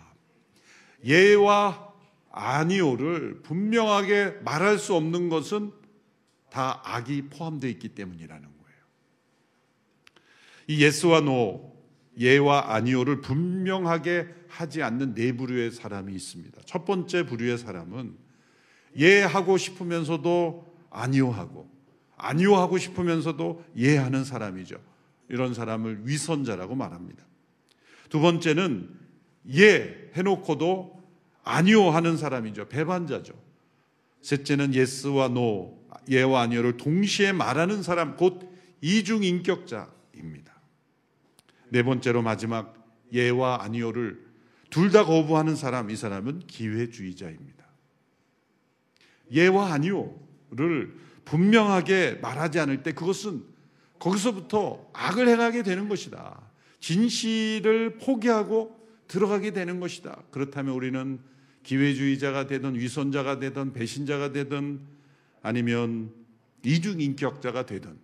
[1.04, 1.92] 예와
[2.30, 5.72] 아니오를 분명하게 말할 수 없는 것은
[6.50, 8.78] 다 악이 포함되어 있기 때문이라는 거예요.
[10.68, 11.74] 이 예스와 노,
[12.18, 16.62] 예와 아니오를 분명하게 하지 않는 네 부류의 사람이 있습니다.
[16.64, 18.23] 첫 번째 부류의 사람은
[18.96, 21.68] 예 하고 싶으면서도 아니오하고
[22.16, 24.76] 아니오하고 싶으면서도 예 하는 사람이죠.
[25.28, 27.24] 이런 사람을 위선자라고 말합니다.
[28.08, 28.90] 두 번째는
[29.54, 31.02] 예 해놓고도
[31.42, 32.68] 아니오 하는 사람이죠.
[32.68, 33.34] 배반자죠.
[34.22, 40.54] 셋째는 예스와 노, 예와 아니오를 동시에 말하는 사람, 곧 이중인격자입니다.
[41.68, 42.74] 네 번째로 마지막
[43.12, 44.24] 예와 아니오를
[44.70, 47.63] 둘 다 거부하는 사람, 이 사람은 기회주의자입니다.
[49.34, 53.44] 예와 아니오를 분명하게 말하지 않을 때 그것은
[53.98, 56.40] 거기서부터 악을 행하게 되는 것이다.
[56.80, 58.78] 진실을 포기하고
[59.08, 60.22] 들어가게 되는 것이다.
[60.30, 61.18] 그렇다면 우리는
[61.62, 64.80] 기회주의자가 되든 위선자가 되든 배신자가 되든
[65.42, 66.12] 아니면
[66.62, 67.98] 이중인격자가 되든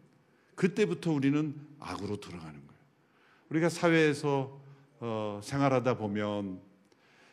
[0.54, 2.80] 그때부터 우리는 악으로 들어가는 거예요.
[3.50, 4.60] 우리가 사회에서
[5.00, 6.60] 어, 생활하다 보면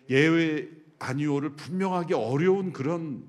[0.09, 0.69] 예외
[0.99, 3.23] 아니오를 분명하게 어려운 그런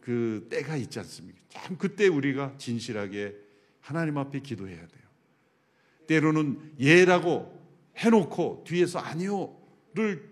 [0.00, 1.38] 그 때가 있지 않습니까?
[1.48, 3.36] 참 그때 우리가 진실하게
[3.80, 5.02] 하나님 앞에 기도해야 돼요.
[6.06, 7.58] 때로는 예라고
[7.96, 10.28] 해놓고 뒤에서 아니오를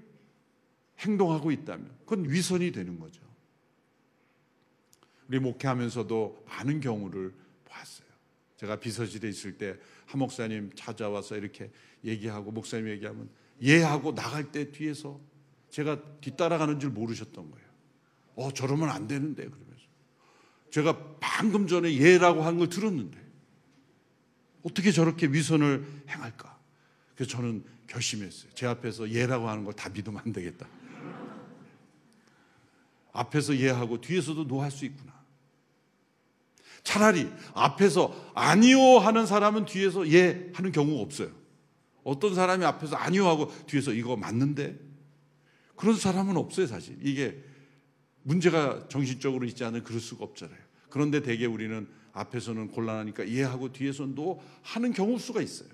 [0.99, 3.23] 행동하고 있다면 그건 위선이 되는 거죠.
[5.29, 8.09] 우리 목회하면서도 많은 경우를 봤어요.
[8.57, 9.77] 제가 비서실에 있을 때
[10.09, 11.71] 한 목사님 찾아와서 이렇게
[12.03, 13.29] 얘기하고 목사님 얘기하면
[13.63, 15.21] 예하고 나갈 때 뒤에서
[15.69, 17.68] 제가 뒤따라가는 줄 모르셨던 거예요.
[18.41, 19.83] 어 저러면 안 되는데 그러면서
[20.71, 23.19] 제가 방금 전에 예라고 한 걸 들었는데
[24.63, 26.57] 어떻게 저렇게 위선을 행할까?
[27.17, 28.51] 그래서 저는 결심했어요.
[28.55, 30.69] 제 앞에서 예라고 하는 걸 다 믿으면 안 되겠다.
[33.13, 35.13] 앞에서 예하고 뒤에서도 노할 수 있구나.
[36.85, 41.31] 차라리 앞에서 아니요 하는 사람은 뒤에서 예 하는 경우가 없어요.
[42.05, 44.79] 어떤 사람이 앞에서 아니요 하고 뒤에서 이거 맞는데
[45.77, 46.97] 그런 사람은 없어요, 사실.
[47.03, 47.43] 이게
[48.29, 50.59] 문제가 정신적으로 있지 않으면 그럴 수가 없잖아요.
[50.91, 55.71] 그런데 대개 우리는 앞에서는 곤란하니까 이해하고 뒤에서는 또 하는 경우 수가 있어요.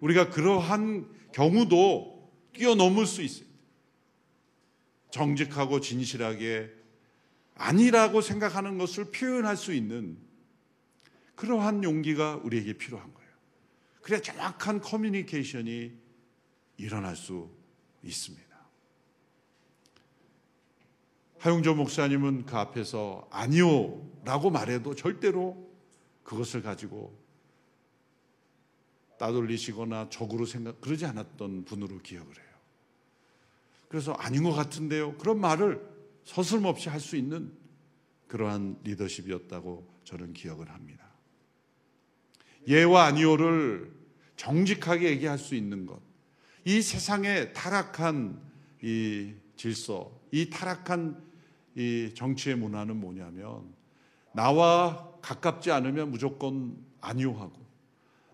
[0.00, 3.48] 우리가 그러한 경우도 뛰어넘을 수 있어요.
[5.10, 6.70] 정직하고 진실하게
[7.54, 10.18] 아니라고 생각하는 것을 표현할 수 있는
[11.36, 13.30] 그러한 용기가 우리에게 필요한 거예요.
[14.02, 15.92] 그래야 정확한 커뮤니케이션이
[16.76, 17.50] 일어날 수
[18.02, 18.47] 있습니다.
[21.38, 25.68] 하용조 목사님은 그 앞에서 아니요 라고 말해도 절대로
[26.24, 27.16] 그것을 가지고
[29.18, 32.46] 따돌리시거나 적으로 생각, 그러지 않았던 분으로 기억을 해요.
[33.88, 35.16] 그래서 아닌 것 같은데요.
[35.16, 35.82] 그런 말을
[36.24, 37.52] 서슴없이 할 수 있는
[38.26, 41.04] 그러한 리더십이었다고 저는 기억을 합니다.
[42.66, 43.90] 예와 아니오를
[44.36, 46.00] 정직하게 얘기할 수 있는 것.
[46.64, 48.40] 이 세상의 타락한
[48.82, 51.27] 이 질서, 이 타락한
[51.78, 53.72] 이 정치의 문화는 뭐냐면
[54.34, 57.56] 나와 가깝지 않으면 무조건 아니오하고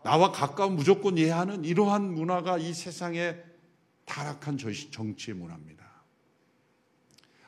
[0.03, 3.45] 나와 가까운 무조건 예하는 이러한 문화가 이 세상의
[4.07, 4.57] 타락한
[4.91, 5.85] 정치의 문화입니다.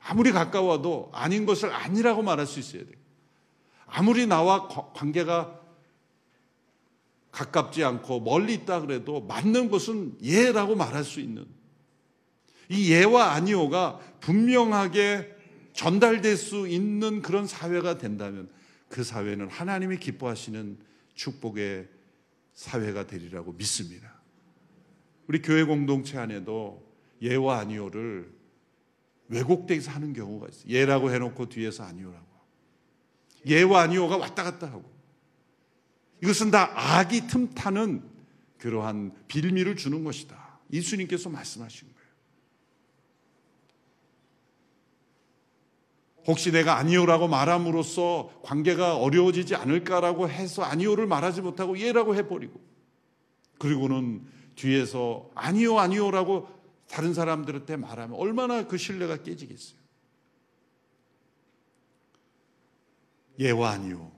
[0.03, 2.97] 아무리 가까워도 아닌 것을 아니라고 말할 수 있어야 돼요.
[3.87, 5.61] 아무리 나와 관계가
[7.33, 11.47] 가깝지 않고 멀리 있다 그래도 맞는 것은 예라고 말할 수 있는
[12.69, 15.36] 이 예와 아니오가 분명하게
[15.77, 18.49] 전달될 수 있는 그런 사회가 된다면
[18.89, 20.79] 그 사회는 하나님이 기뻐하시는
[21.15, 21.89] 축복의
[22.55, 24.15] 사회가 되리라고 믿습니다.
[25.27, 26.83] 우리 교회 공동체 안에도
[27.21, 28.35] 예와 아니오를
[29.29, 30.69] 왜곡돼서 하는 경우가 있어요.
[30.69, 32.27] 예라고 해놓고 뒤에서 아니오라고.
[33.47, 34.91] 예와 아니오가 왔다 갔다 하고.
[36.23, 38.03] 이것은 다 악이 틈타는
[38.59, 40.59] 그러한 빌미를 주는 것이다.
[40.73, 41.29] 예수님께서
[41.89, 41.96] 거예요.
[46.27, 52.61] 혹시 내가 아니오라고 말함으로써 관계가 어려워지지 않을까라고 해서 아니오를 말하지 못하고 예라고 해버리고
[53.59, 56.49] 그리고는 뒤에서 아니오 아니오라고
[56.89, 59.79] 다른 사람들한테 말하면 얼마나 그 신뢰가 깨지겠어요.
[63.39, 64.13] 예와 아니오.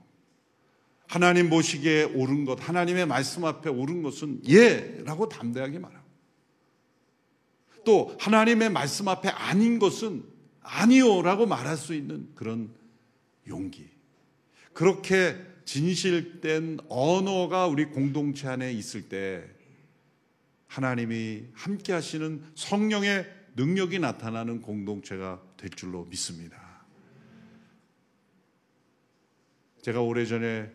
[1.07, 6.07] 하나님 보시기에 옳은 것, 하나님의 말씀 앞에 옳은 것은 예라고 담대하게 말하고
[7.83, 10.23] 또 하나님의 말씀 앞에 아닌 것은
[10.61, 12.69] 아니요라고 말할 수 있는 그런
[13.47, 13.87] 용기.
[14.73, 15.35] 그렇게
[15.65, 19.49] 진실된 언어가 우리 공동체 안에 있을 때
[20.67, 26.57] 하나님이 함께 하시는 성령의 능력이 나타나는 공동체가 될 줄로 믿습니다.
[29.81, 30.71] 제가 오래전에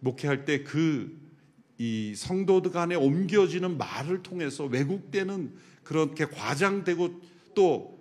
[0.00, 1.28] 목회할 때 그
[1.78, 5.54] 이 성도들 간에 옮겨지는 말을 통해서 왜곡되는
[5.84, 7.20] 그렇게 과장되고
[7.54, 7.97] 또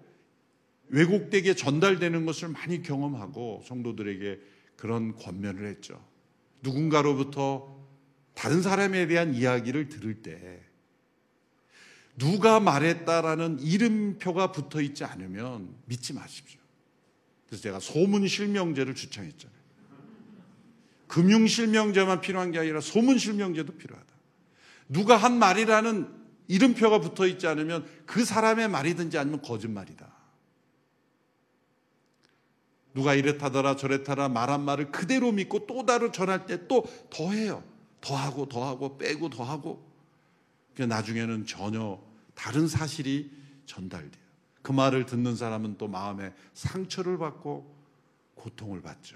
[0.90, 4.40] 왜곡되게 전달되는 것을 많이 경험하고 성도들에게
[4.76, 6.04] 그런 권면을 했죠.
[6.62, 7.76] 누군가로부터
[8.34, 10.62] 다른 사람에 대한 이야기를 들을 때
[12.18, 16.60] 누가 말했다라는 이름표가 붙어 있지 않으면 믿지 마십시오.
[17.48, 19.58] 그래서 제가 소문 실명제를 추천했잖아요.
[21.08, 24.08] 금융 실명제만 필요한 게 아니라 소문 실명제도 필요하다.
[24.90, 26.08] 누가 한 말이라는
[26.48, 30.17] 이름표가 붙어 있지 않으면 그 사람의 말이든지 아니면 거짓말이다.
[32.98, 37.64] 누가 이랬다더라 저랬다라 말한 말을 그대로 믿고 또 다른 전할 때 또 더해요.
[38.02, 39.88] 더하고 더하고 빼고 더하고
[40.76, 42.02] 나중에는 전혀
[42.34, 43.32] 다른 사실이
[43.68, 44.26] 전달돼요.
[44.64, 47.72] 그 말을 듣는 사람은 또 마음에 상처를 받고
[48.34, 49.16] 고통을 받죠.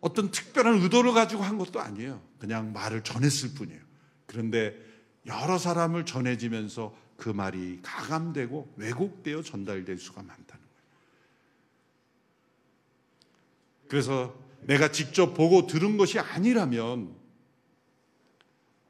[0.00, 2.20] 어떤 특별한 의도를 가지고 한 것도 아니에요.
[2.40, 3.80] 그냥 말을 전했을 뿐이에요.
[4.26, 4.76] 그런데
[5.26, 10.62] 여러 사람을 전해지면서 그 말이 가감되고 왜곡되어 전달될 수가 많다는 거예요.
[13.88, 17.14] 그래서 내가 직접 보고 들은 것이 아니라면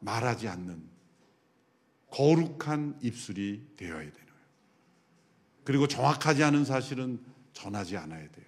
[0.01, 0.83] 말하지 않는
[2.11, 4.47] 거룩한 입술이 되어야 되는 거예요.
[5.65, 7.21] 그리고 정확하지 않은 사실은
[7.53, 8.47] 전하지 않아야 돼요.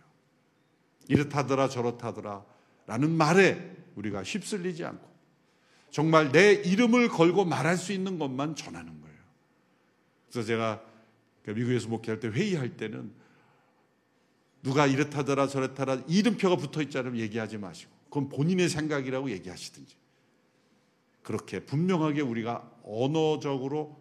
[1.09, 2.45] 이렇다더라 저렇다더라
[2.87, 5.15] 라는 말에 우리가 휩쓸리지 않고
[5.91, 9.04] 정말 내 이름을 걸고 말할 수 있는 것만 전하는 거예요.
[10.35, 10.85] 그래서 제가
[11.45, 13.13] 그 미국에서 목회할 때 회의할 때는
[14.65, 19.95] 누가 이렇다더라 저렇다라 이름표가 붙어 있자면 얘기하지 마시고 그건 본인의 생각이라고 얘기하시든지
[21.23, 23.97] 그렇게 분명하게 우리가 언어적으로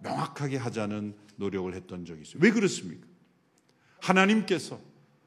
[0.00, 2.38] 명확하게 하자는 노력을 했던 적이 있어요.
[2.42, 3.06] 왜 그렇습니까?
[4.00, 4.80] 하나님께서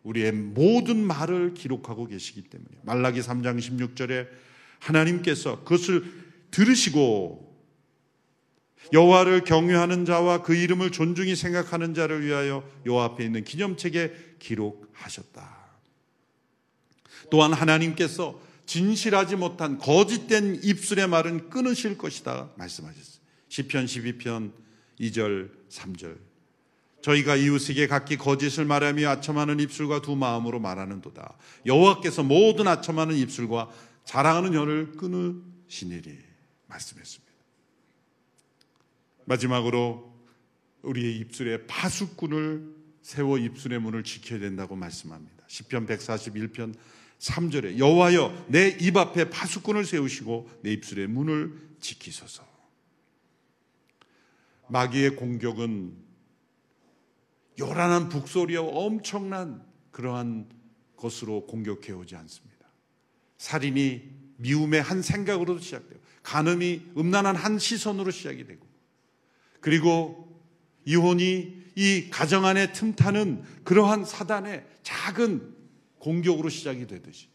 [0.04, 4.28] 우리의 모든 말을 기록하고 계시기 때문에 말라기 3장 16절에
[4.80, 6.04] 하나님께서 그것을
[6.52, 7.45] 들으시고
[8.94, 15.56] 여호와를 경외하는 자와 그 이름을 존중히 생각하는 자를 위하여 여호와 앞에 있는 기념책에 기록하셨다.
[17.30, 23.22] 또한 하나님께서 진실하지 못한 거짓된 입술의 말은 끊으실 것이다 말씀하셨어요.
[23.50, 24.52] 시편 12편
[25.00, 26.18] 2절 3절
[27.02, 31.38] 저희가 이웃에게 각기 거짓을 말하며 아첨하는 입술과 두 마음으로 말하는도다.
[31.68, 33.70] 여호와께서 모든 아첨하는 입술과
[34.06, 36.18] 자랑하는 혀를 끊으시니리
[36.68, 37.25] 말씀했습니다.
[39.26, 40.14] 마지막으로
[40.82, 45.44] 우리의 입술에 파수꾼을 세워 입술의 문을 지켜야 된다고 말씀합니다.
[45.48, 46.76] 시편 141편
[47.20, 52.46] 3절에 여호와여 내 입 앞에 파수꾼을 세우시고 내 입술의 문을 지키소서.
[54.70, 55.96] 마귀의 공격은
[57.60, 60.50] 요란한 북소리와 엄청난 그러한
[60.98, 62.68] 것으로 공격해 오지 않습니다.
[63.38, 68.66] 살인이 미움의 한 생각으로도 시작되고 간음이 음란한 한 시선으로 시작이 되고
[69.66, 70.32] 그리고
[70.86, 75.56] 이혼이 이 가정 안에 틈타는 그러한 사단의 작은
[75.98, 77.30] 공격으로 시작이 되듯이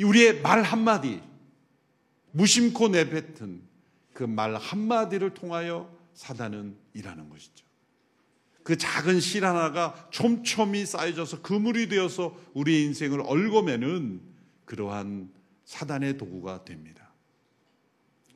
[0.00, 1.20] 우리의 말 한마디
[2.30, 3.62] 무심코 내뱉은
[4.12, 7.66] 그 말 한마디를 통하여 사단은 일하는 것이죠.
[8.62, 14.20] 그 작은 실 하나가 촘촘히 쌓여져서 그물이 되어서 우리의 인생을 얽어매는
[14.66, 15.32] 그러한
[15.64, 17.12] 사단의 도구가 됩니다.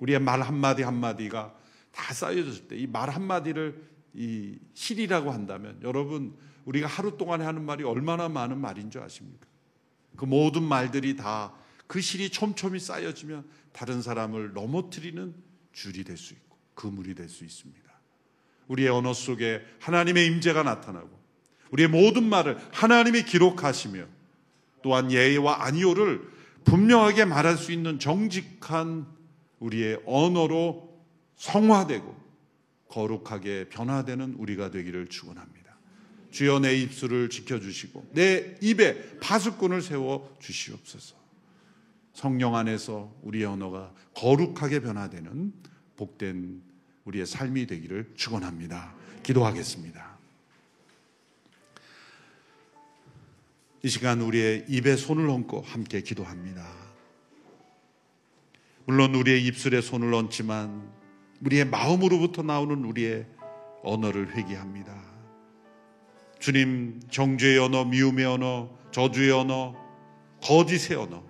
[0.00, 3.82] 우리의 말 한마디 한마디가 다 쌓여졌을 때 이 말 한마디를
[4.14, 9.46] 이 실이라고 한다면 여러분 우리가 하루 동안에 하는 말이 얼마나 많은 말인 줄 아십니까?
[10.16, 11.52] 그 모든 말들이 다
[11.88, 15.34] 그 실이 촘촘히 쌓여지면 다른 사람을 넘어뜨리는
[15.72, 17.88] 줄이 될 수 있고 그물이 될 수 있습니다.
[18.68, 21.08] 우리의 언어 속에 하나님의 임재가 나타나고
[21.70, 24.04] 우리의 모든 말을 하나님이 기록하시며
[24.82, 26.20] 또한 예와 아니오를
[26.64, 29.06] 분명하게 말할 수 있는 정직한
[29.58, 30.87] 우리의 언어로
[31.38, 32.28] 성화되고
[32.88, 35.58] 거룩하게 변화되는 우리가 되기를 축원합니다.
[36.30, 41.16] 주여 내 입술을 지켜주시고 내 입에 파수꾼을 세워 주시옵소서.
[42.12, 45.52] 성령 안에서 우리의 언어가 거룩하게 변화되는
[45.96, 46.62] 복된
[47.04, 48.94] 우리의 삶이 되기를 축원합니다.
[49.22, 50.18] 기도하겠습니다.
[53.84, 56.68] 이 시간 우리의 입에 손을 얹고 함께 기도합니다.
[58.84, 60.97] 물론 우리의 입술에 손을 얹지만
[61.40, 63.26] 우리의 마음으로부터 나오는 우리의
[63.82, 64.96] 언어를 회개합니다.
[66.38, 69.74] 주님, 정죄의 언어, 미움의 언어, 저주의 언어,
[70.42, 71.24] 거짓의 언어,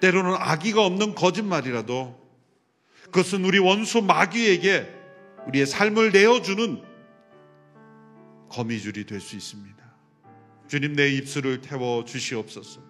[0.00, 2.18] 때로는 악의가 없는 거짓말이라도
[3.04, 4.88] 그것은 우리 원수 마귀에게
[5.46, 6.82] 우리의 삶을 내어주는
[8.48, 9.76] 거미줄이 될 수 있습니다.
[10.68, 12.80] 주님 내 입술을 태워 주시옵소서.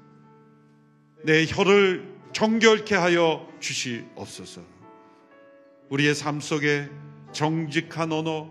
[1.25, 4.80] 내 혀를 정결케 하여 주시옵소서.
[5.91, 6.89] 우리의 삶 속에
[7.33, 8.49] 정직한 언어,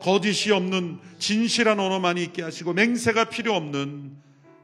[0.00, 4.16] 거짓이 없는 진실한 언어만 있게 하시고 맹세가 필요 없는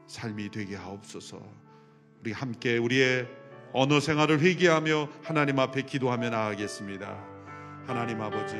[0.07, 1.41] 삶이 되게 하옵소서.
[2.21, 3.27] 우리 함께 우리의
[3.73, 7.17] 언어 생활을 회개하며 하나님 앞에 기도하며 나아가겠습니다.
[7.87, 8.55] 하나님 아버지,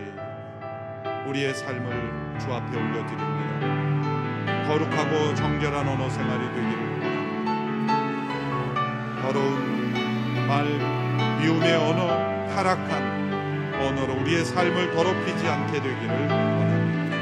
[1.27, 4.67] 우리의 삶을 주 앞에 올려드립니다.
[4.67, 7.91] 거룩하고 정결한 언어 생활이 되기를 원합니다.
[9.21, 10.65] 더러운 말,
[11.41, 12.07] 미움의 언어,
[12.55, 13.10] 타락한
[13.81, 17.17] 언어로 우리의 삶을 더럽히지 않게 되기를 원합니다.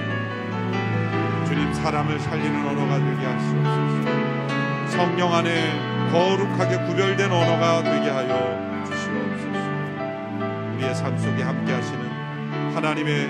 [1.45, 4.89] 주님 사람을 살리는 언어가 되게 하시옵소서.
[4.89, 9.59] 성령 안에 거룩하게 구별된 언어가 되게 하여 주시옵소서.
[10.75, 12.09] 우리의 삶 속에 함께 하시는
[12.75, 13.29] 하나님의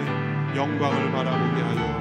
[0.55, 1.99] 영광을 바라보게 하여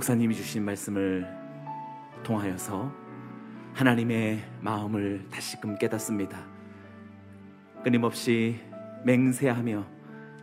[0.00, 1.26] 목사님이 주신 말씀을
[2.22, 2.90] 통하여서
[3.74, 6.46] 하나님의 마음을 다시금 깨닫습니다.
[7.84, 8.58] 끊임없이
[9.04, 9.86] 맹세하며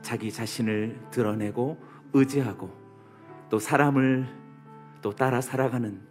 [0.03, 1.75] 자기 자신을 드러내고
[2.13, 2.71] 의지하고
[3.49, 4.27] 또 사람을
[5.01, 6.01] 또 따라 살아가는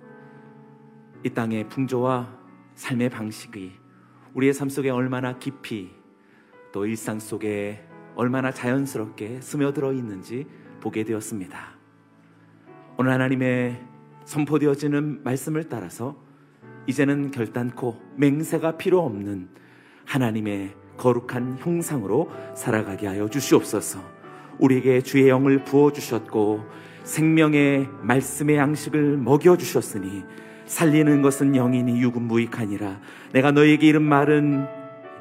[1.23, 2.37] 이 땅의 풍조와
[2.75, 3.75] 삶의 방식이
[4.35, 5.93] 우리의 삶 속에 얼마나 깊이
[6.73, 7.87] 또 일상 속에
[8.17, 10.49] 얼마나 자연스럽게 스며들어 있는지
[10.81, 11.76] 보게 되었습니다.
[12.99, 13.79] 오늘 하나님의
[14.25, 16.17] 선포되어지는 말씀을 따라서
[16.87, 19.49] 이제는 결단코 맹세가 필요 없는
[20.07, 24.01] 하나님의 거룩한 형상으로 살아가게 하여 주시옵소서.
[24.59, 26.65] 우리에게 주의 영을 부어 주셨고
[27.05, 30.25] 생명의 말씀의 양식을 먹여 주셨으니
[30.65, 33.01] 살리는 것은 영이니 육은 무익하니라.
[33.33, 34.67] 내가 너에게 이른 말은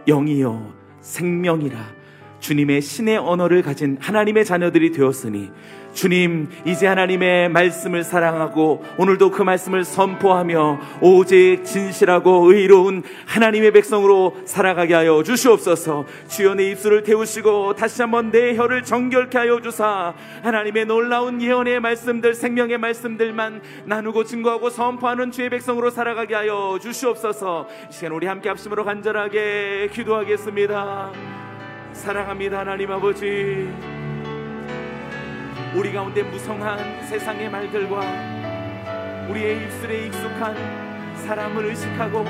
[0.08, 2.06] 영이요 생명이라.
[2.40, 5.52] 주님의 신의 언어를 가진 하나님의 자녀들이 되었으니
[5.96, 14.94] 주님, 이제 하나님의 말씀을 사랑하고 오늘도 그 말씀을 선포하며 오직 진실하고 의로운 하나님의 백성으로 살아가게
[14.94, 16.06] 하여 주시옵소서.
[16.28, 22.34] 주여 내 입술을 태우시고 다시 한번 내 혀를 정결케 하여 주사 하나님의 놀라운 예언의 말씀들,
[22.34, 27.68] 생명의 말씀들만 나누고 증거하고 선포하는 주의 백성으로 살아가게 하여 주시옵소서.
[27.90, 31.12] 이 시간 우리 함께 합심으로 간절하게 기도하겠습니다.
[31.94, 34.05] 사랑합니다, 하나님 아버지.
[35.76, 38.00] 우리 가운데 무성한 세상의 말들과
[39.28, 40.56] 우리의 입술에 익숙한
[41.18, 42.24] 사람을 의식하고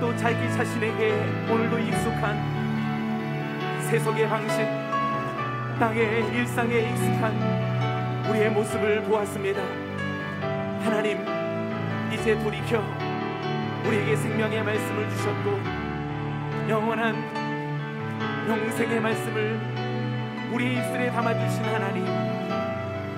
[0.00, 1.12] 또 자기 자신에게
[1.52, 4.56] 오늘도 익숙한 세속의 방식,
[5.78, 9.60] 땅의 일상에 익숙한 우리의 모습을 보았습니다.
[10.84, 11.18] 하나님,
[12.10, 12.82] 이제 돌이켜
[13.86, 15.60] 우리에게 생명의 말씀을 주셨고
[16.70, 17.14] 영원한
[18.48, 19.77] 영생의 말씀을
[20.50, 22.04] 우리 입술에 담아주신 하나님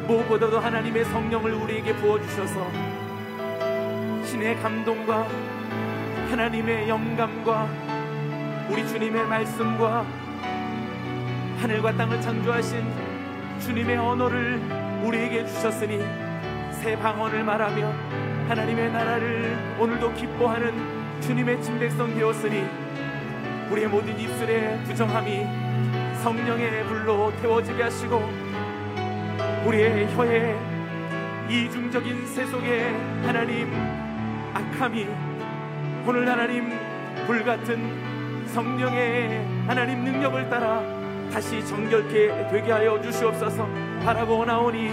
[0.07, 2.71] 무엇보다도 하나님의 성령을 우리에게 부어주셔서
[4.25, 5.29] 신의 감동과
[6.31, 7.69] 하나님의 영감과
[8.69, 10.05] 우리 주님의 말씀과
[11.61, 12.85] 하늘과 땅을 창조하신
[13.61, 14.61] 주님의 언어를
[15.05, 16.01] 우리에게 주셨으니
[16.73, 17.93] 새 방언을 말하며
[18.49, 22.67] 하나님의 나라를 오늘도 기뻐하는 주님의 친백성 되었으니
[23.71, 25.70] 우리의 모든 입술에 부정함이
[26.23, 28.23] 성령의 불로 태워지게 하시고
[29.67, 30.57] 우리의 혀에
[31.49, 32.95] 이중적인 세속의
[33.25, 33.73] 하나님
[34.55, 35.09] 악함이
[36.07, 36.71] 오늘 하나님
[37.27, 40.83] 불같은 성령의 하나님 능력을 따라
[41.33, 43.69] 다시 정결케 되게 하여 주시옵소서.
[44.05, 44.91] 바라고 나오니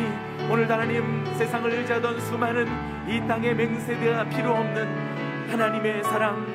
[0.50, 2.68] 오늘 하나님 세상을 의지하던 수많은
[3.08, 6.46] 이 땅의 맹세대가 필요 없는 하나님의 사랑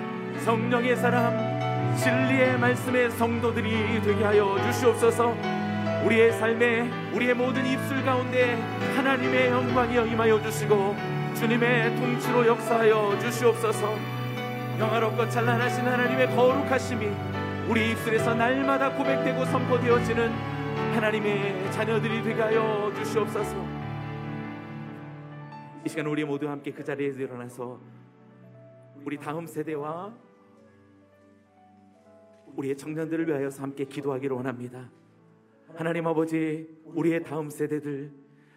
[0.44, 1.51] 성령의 사랑
[1.96, 5.34] 진리의 말씀의 성도들이 되게 하여 주시옵소서.
[6.04, 8.54] 우리의 삶에 우리의 모든 입술 가운데
[8.96, 10.96] 하나님의 영광이 임하여 주시고
[11.36, 13.94] 주님의 통치로 역사하여 주시옵소서.
[14.78, 17.08] 영화롭고 찬란하신 하나님의 거룩하심이
[17.68, 20.30] 우리 입술에서 날마다 고백되고 선포되어지는
[20.94, 23.54] 하나님의 자녀들이 되게 하여 주시옵소서.
[25.84, 27.78] 이 시간 우리 모두 함께 그 자리에서 일어나서
[29.04, 30.12] 우리 다음 세대와
[32.56, 34.90] 우리의 청년들을 위하여서 함께 기도하기를 원합니다.
[35.74, 38.12] 하나님 아버지, 우리의 다음 세대들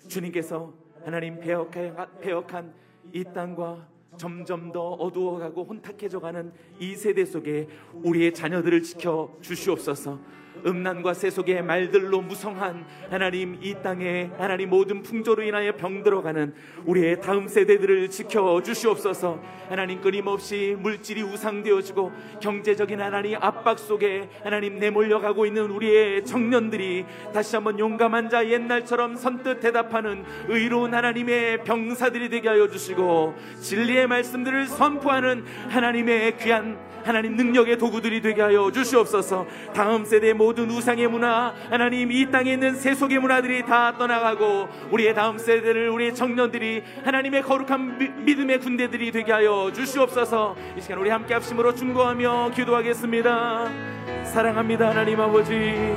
[0.07, 0.73] 주님께서
[1.03, 2.73] 하나님 배역한
[3.13, 3.87] 이 땅과
[4.17, 10.19] 점점 더 어두워가고 혼탁해져가는 이 세대 속에 우리의 자녀들을 지켜 주시옵소서.
[10.65, 16.53] 음란과 세속의 말들로 무성한 하나님 이 땅에 하나님 모든 풍조로 인하여 병들어가는
[16.85, 19.39] 우리의 다음 세대들을 지켜 주시옵소서.
[19.69, 22.11] 하나님 끊임없이 물질이 우상되어지고
[22.41, 29.59] 경제적인 하나님 압박 속에 하나님 내몰려가고 있는 우리의 청년들이 다시 한번 용감한 자 옛날처럼 선뜻
[29.59, 38.21] 대답하는 의로운 하나님의 병사들이 되게 하여 주시고 진리의 말씀들을 선포하는 하나님의 귀한 하나님 능력의 도구들이
[38.21, 39.45] 되게 하여 주시옵소서.
[39.75, 45.37] 다음 세대 모든 우상의 문화, 하나님 이 땅에 있는 세속의 문화들이 다 떠나가고 우리의 다음
[45.37, 50.55] 세대를 우리의 청년들이 하나님의 거룩한 미, 믿음의 군대들이 되게 하여 주시옵소서.
[50.77, 53.69] 이 시간 우리 함께 합심으로 중보하며 기도하겠습니다.
[54.23, 55.95] 사랑합니다, 하나님 아버지.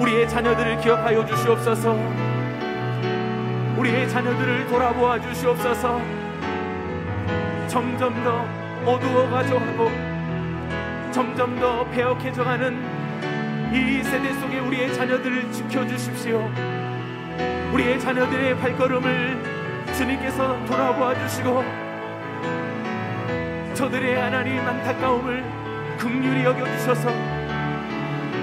[0.00, 1.94] 우리의 자녀들을 기억하여 주시옵소서.
[3.76, 6.00] 우리의 자녀들을 돌아보아 주시옵소서.
[7.68, 8.46] 점점 더
[8.84, 10.09] 어두워가져 하고
[11.12, 16.50] 점점 더 배역해져가는 이 세대 속에 우리의 자녀들을 지켜주십시오.
[17.72, 19.42] 우리의 자녀들의 발걸음을
[19.96, 21.64] 주님께서 돌아보아 주시고
[23.74, 25.44] 저들의 하나님 안타까움을
[25.98, 27.10] 극률히 여겨주셔서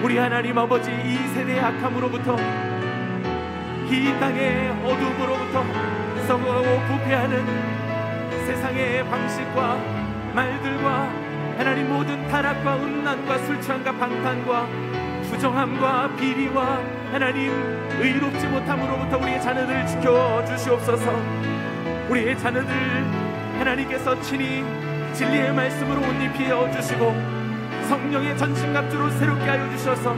[0.04, 2.36] 우리 하나님 아버지 이 세대의 악함으로부터
[3.90, 5.64] 이 땅의 어둠으로부터
[6.28, 7.46] 썩어가고 부패하는
[8.46, 9.78] 세상의 방식과
[10.34, 11.27] 말들과
[11.58, 14.68] 하나님 모든 타락과 음란과 술 취함과 방탄과
[15.30, 16.80] 부정함과 비리와
[17.12, 17.52] 하나님
[18.00, 21.12] 의롭지 못함으로부터 우리의 자녀들을 지켜 주시옵소서.
[22.10, 22.74] 우리의 자녀들
[23.58, 24.64] 하나님께서 친히
[25.14, 27.14] 진리의 말씀으로 옷 입혀 주시고
[27.90, 30.16] 성령의 전신갑주로 새롭게 하여 주셔서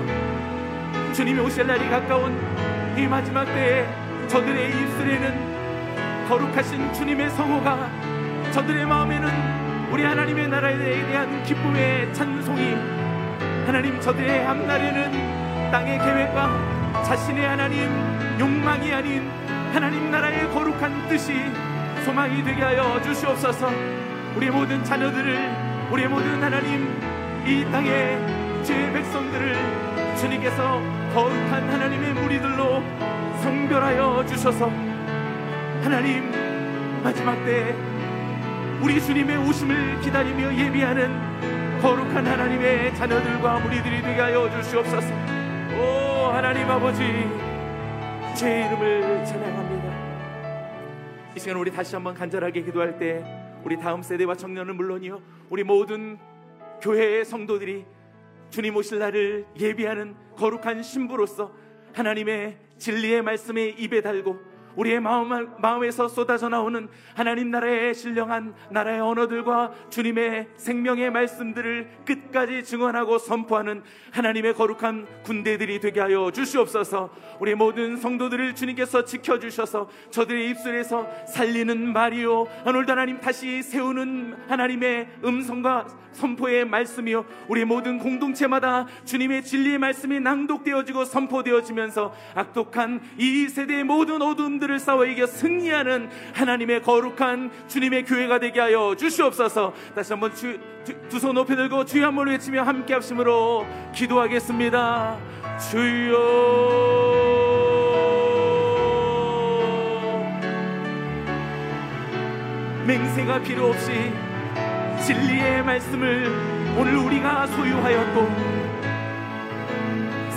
[1.14, 2.38] 주님이 오실 날이 가까운
[2.98, 3.88] 이 마지막 때에
[4.28, 7.90] 저들의 입술에는 거룩하신 주님의 성호가
[8.52, 9.59] 저들의 마음에는
[9.92, 10.78] 우리 하나님의 나라에
[11.08, 12.76] 대한 기쁨의 찬송이
[13.66, 17.90] 하나님 저들의 앞날에는 땅의 계획과 자신의 하나님
[18.40, 19.30] 욕망이 아닌
[19.74, 21.34] 하나님 나라의 거룩한 뜻이
[22.06, 23.70] 소망이 되게 하여 주시옵소서.
[24.36, 26.88] 우리 모든 자녀들을 우리 모든 하나님
[27.46, 30.82] 이 땅의 죄의 백성들을 주님께서
[31.14, 32.84] 거룩한 하나님의 무리들로
[33.42, 34.70] 성별하여 주셔서
[35.84, 36.32] 하나님
[37.04, 37.76] 마지막 때
[38.82, 45.08] 우리 주님의 오심을 기다리며 예비하는 거룩한 하나님의 자녀들과 무리들이 되게 하여 주시옵소서.
[45.78, 47.00] 오 하나님 아버지
[48.36, 49.90] 제 이름을 찬양합니다.
[51.36, 53.22] 이 시간 우리 다시 한번 간절하게 기도할 때
[53.66, 56.18] 우리 다음 세대와 청년은 물론이요 우리 모든
[56.82, 57.86] 교회의 성도들이
[58.50, 61.52] 주님 오실 날을 예비하는 거룩한 신부로서
[61.94, 64.40] 하나님의 진리의 말씀에 입에 달고
[64.80, 73.18] 우리의 마음, 마음에서 쏟아져 나오는 하나님 나라의 신령한 나라의 언어들과 주님의 생명의 말씀들을 끝까지 증언하고
[73.18, 77.10] 선포하는 하나님의 거룩한 군대들이 되게 하여 주시옵소서.
[77.42, 82.48] 우리 모든 성도들을 주님께서 지켜주셔서 저들의 입술에서 살리는 말이요.
[82.66, 87.26] 오늘도 하나님 다시 세우는 하나님의 음성과 선포의 말씀이요.
[87.48, 95.06] 우리 모든 공동체마다 주님의 진리의 말씀이 낭독되어지고 선포되어지면서 악독한 이 세대의 모든 어둠들 을 싸워
[95.06, 99.74] 이겨 승리하는 하나님의 거룩한 주님의 교회가 되게 하여 주시옵소서.
[99.96, 105.18] 다시 한번 두 손 높이 들고 주여 한 번 외치며 함께 합심으로 기도하겠습니다.
[105.72, 107.20] 주여.
[112.86, 114.12] 맹세가 필요 없이
[115.06, 116.28] 진리의 말씀을
[116.78, 118.28] 오늘 우리가 소유하였고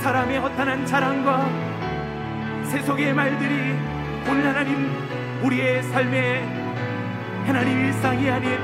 [0.03, 1.49] 사람의 허탄한 자랑과
[2.64, 3.76] 세속의 말들이
[4.29, 4.91] 오늘 하나님
[5.43, 6.43] 우리의 삶에
[7.47, 8.59] 하나님 일상이 아닌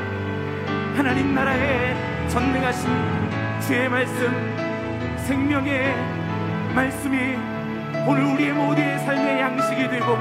[0.97, 2.89] 하나님 나라의 전능하신
[3.61, 5.95] 주의 말씀 생명의
[6.75, 7.37] 말씀이
[8.07, 10.17] 오늘 우리의 모두의 삶의 양식이 되고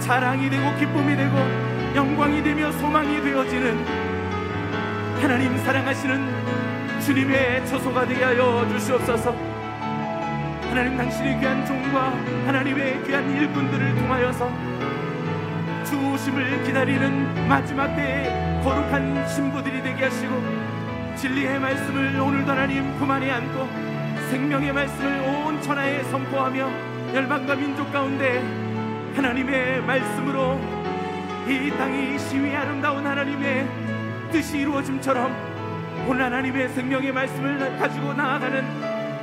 [0.00, 1.36] 자랑이 되고 기쁨이 되고
[1.94, 3.84] 영광이 되며 소망이 되어지는
[5.22, 9.49] 하나님 사랑하시는 주님의 처소가 되게 하여 주시옵소서
[10.70, 12.12] 하나님 당신의 귀한 종과
[12.46, 14.48] 하나님의 귀한 일꾼들을 통하여서
[15.84, 20.32] 주 오심을 기다리는 마지막 때에 거룩한 신부들이 되게 하시고
[21.16, 23.68] 진리의 말씀을 오늘도 하나님 품 안에 안고
[24.30, 26.70] 생명의 말씀을 온 천하에 선포하며
[27.14, 28.38] 열방과 민족 가운데
[29.16, 30.60] 하나님의 말씀으로
[31.48, 33.66] 이 땅이 시위 아름다운 하나님의
[34.30, 38.79] 뜻이 이루어짐처럼 오늘 하나님의 생명의 말씀을 가지고 나아가는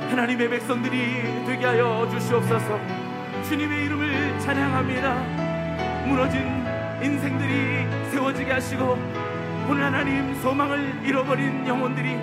[0.08, 2.80] 하나님의 백성들이 되게 하여 주시옵소서.
[3.48, 5.14] 주님의 이름을 찬양합니다.
[6.06, 6.64] 무너진
[7.02, 8.98] 인생들이 세워지게 하시고
[9.68, 12.16] 오늘 하나님 소망을 잃어버린 영혼들이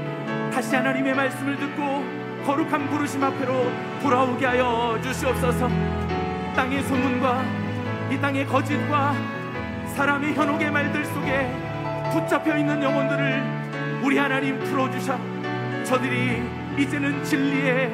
[0.51, 2.03] 다시 하나님의 말씀을 듣고
[2.45, 3.71] 거룩한 부르심 앞으로
[4.01, 5.69] 돌아오게 하여 주시옵소서.
[6.55, 7.43] 땅의 소문과
[8.11, 9.13] 이 땅의 거짓과
[9.95, 11.51] 사람의 현혹의 말들 속에
[12.11, 15.17] 붙잡혀 있는 영혼들을 우리 하나님 풀어주셔
[15.83, 17.88] 저들이 이제는 진리의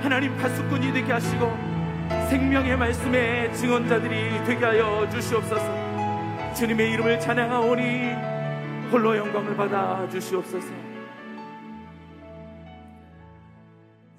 [0.00, 1.46] 하나님 파수꾼이 되게 하시고
[2.28, 6.54] 생명의 말씀의 증언자들이 되게 하여 주시옵소서.
[6.54, 10.68] 주님의 이름을 찬양하오니 홀로 영광을 받아 주시옵소서.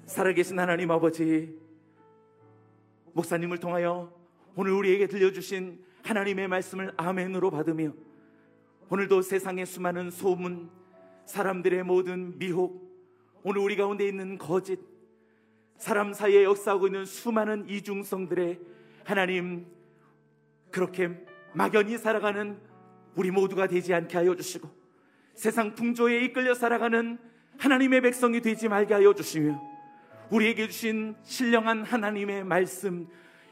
[0.04, 1.58] 살아계신 하나님 아버지
[3.14, 4.12] 목사님을 통하여
[4.54, 7.92] 오늘 우리에게 들려주신 하나님의 말씀을 아멘으로 받으며
[8.90, 10.68] 오늘도 세상의 수많은 소문
[11.24, 12.91] 사람들의 모든 미혹
[13.44, 14.78] 오늘 우리 가운데 있는 거짓
[15.76, 18.60] 사람 사이에 역사하고 있는 수많은 이중성들의
[19.04, 19.66] 하나님
[20.70, 21.10] 그렇게
[21.52, 22.56] 막연히 살아가는
[23.16, 24.70] 우리 모두가 되지 않게 하여 주시고
[25.34, 27.18] 세상 풍조에 이끌려 살아가는
[27.58, 29.60] 하나님의 백성이 되지 말게 하여 주시며
[30.30, 33.08] 우리에게 주신 신령한 하나님의 말씀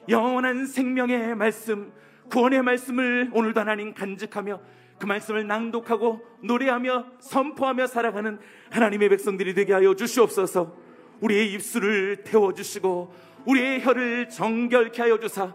[0.09, 1.93] 영원한 생명의 말씀
[2.31, 4.61] 구원의 말씀을 오늘도 하나님 간직하며
[5.01, 8.39] 그 말씀을 낭독하고 노래하며 선포하며 살아가는
[8.71, 10.77] 하나님의 백성들이 되게 하여 주시옵소서.
[11.21, 13.13] 우리의 입술을 태워 주시고
[13.47, 15.55] 우리의 혀를 정결케 하여 주사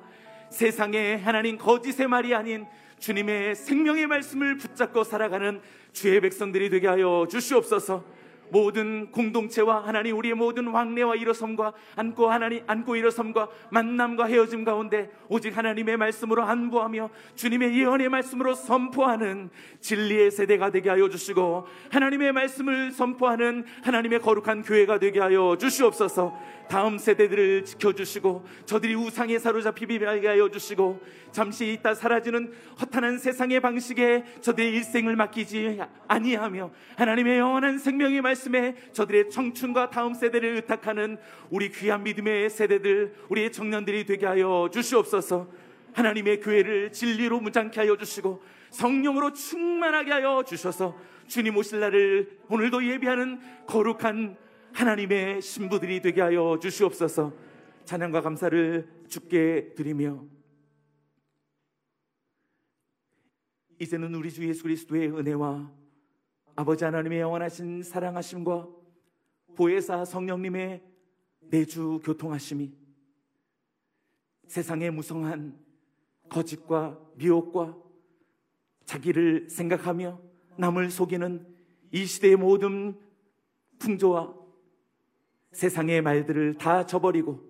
[0.50, 2.66] 세상에 하나님 거짓의 말이 아닌
[3.00, 8.04] 주님의 생명의 말씀을 붙잡고 살아가는 주의 백성들이 되게 하여 주시옵소서
[8.50, 15.58] 모든 공동체와 하나님 우리의 모든 왕래와 일어섬과 안고 하나님 안고 일어섬과 만남과 헤어짐 가운데 오직
[15.58, 19.50] 하나님의 말씀으로 안보하며 주님의 예언의 말씀으로 선포하는
[19.82, 26.56] 진리의 세대가 되게 하여 주시고 하나님의 말씀을 선포하는 하나님의 거룩한 교회가 되게 하여 주시옵소서.
[26.68, 31.02] 다음 세대들을 지켜주시고 저들이 우상에 사로잡히게 하여 주시고
[31.32, 39.30] 잠시 있다 사라지는 허탄한 세상의 방식에 저들의 일생을 맡기지 아니하며 하나님의 영원한 생명의 말씀에 저들의
[39.30, 41.18] 청춘과 다음 세대를 의탁하는
[41.50, 45.48] 우리 귀한 믿음의 세대들 우리의 청년들이 되게 하여 주시옵소서.
[45.94, 50.98] 하나님의 교회를 진리로 무장케 하여 주시고 성령으로 충만하게 하여 주셔서
[51.28, 54.36] 주님 오실 날을 오늘도 예비하는 거룩한
[54.76, 57.34] 하나님의 신부들이 되게 하여 주시옵소서.
[57.86, 60.26] 찬양과 감사를 주께 드리며
[63.80, 65.72] 이제는 우리 주 예수 그리스도의 은혜와
[66.58, 68.68] 아버지 하나님의 영원하신 사랑하심과
[69.56, 70.84] 보혜사 성령님의
[71.40, 72.74] 내주 교통하심이
[74.48, 75.58] 세상의 무성한
[76.28, 77.78] 거짓과 미혹과
[78.84, 80.20] 자기를 생각하며
[80.58, 81.48] 남을 속이는
[81.92, 83.00] 이 시대의 모든
[83.80, 84.45] 풍조와
[85.56, 87.42] 세상의 말들을 다 저버리고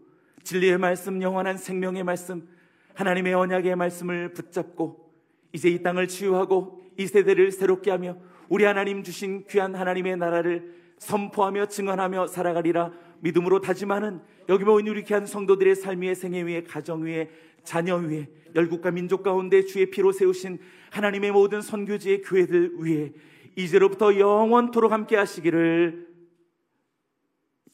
[0.44, 2.48] 진리의 말씀, 영원한 생명의 말씀,
[2.94, 5.12] 하나님의 언약의 말씀을 붙잡고
[5.54, 8.16] 이제 이 땅을 치유하고 이 세대를 새롭게 하며
[8.48, 12.92] 우리 하나님 주신 귀한 하나님의 나라를 선포하며 증언하며 살아가리라
[13.22, 17.32] 믿음으로 다짐하는 여기 모인 우리 귀한 성도들의 삶 위에 생애 위에 가정 위에
[17.64, 20.60] 자녀 위에 열국과 민족 가운데 주의 피로 세우신
[20.92, 23.14] 하나님의 모든 선교지의 교회들 위에
[23.56, 26.15] 이제로부터 영원토록 함께 하시기를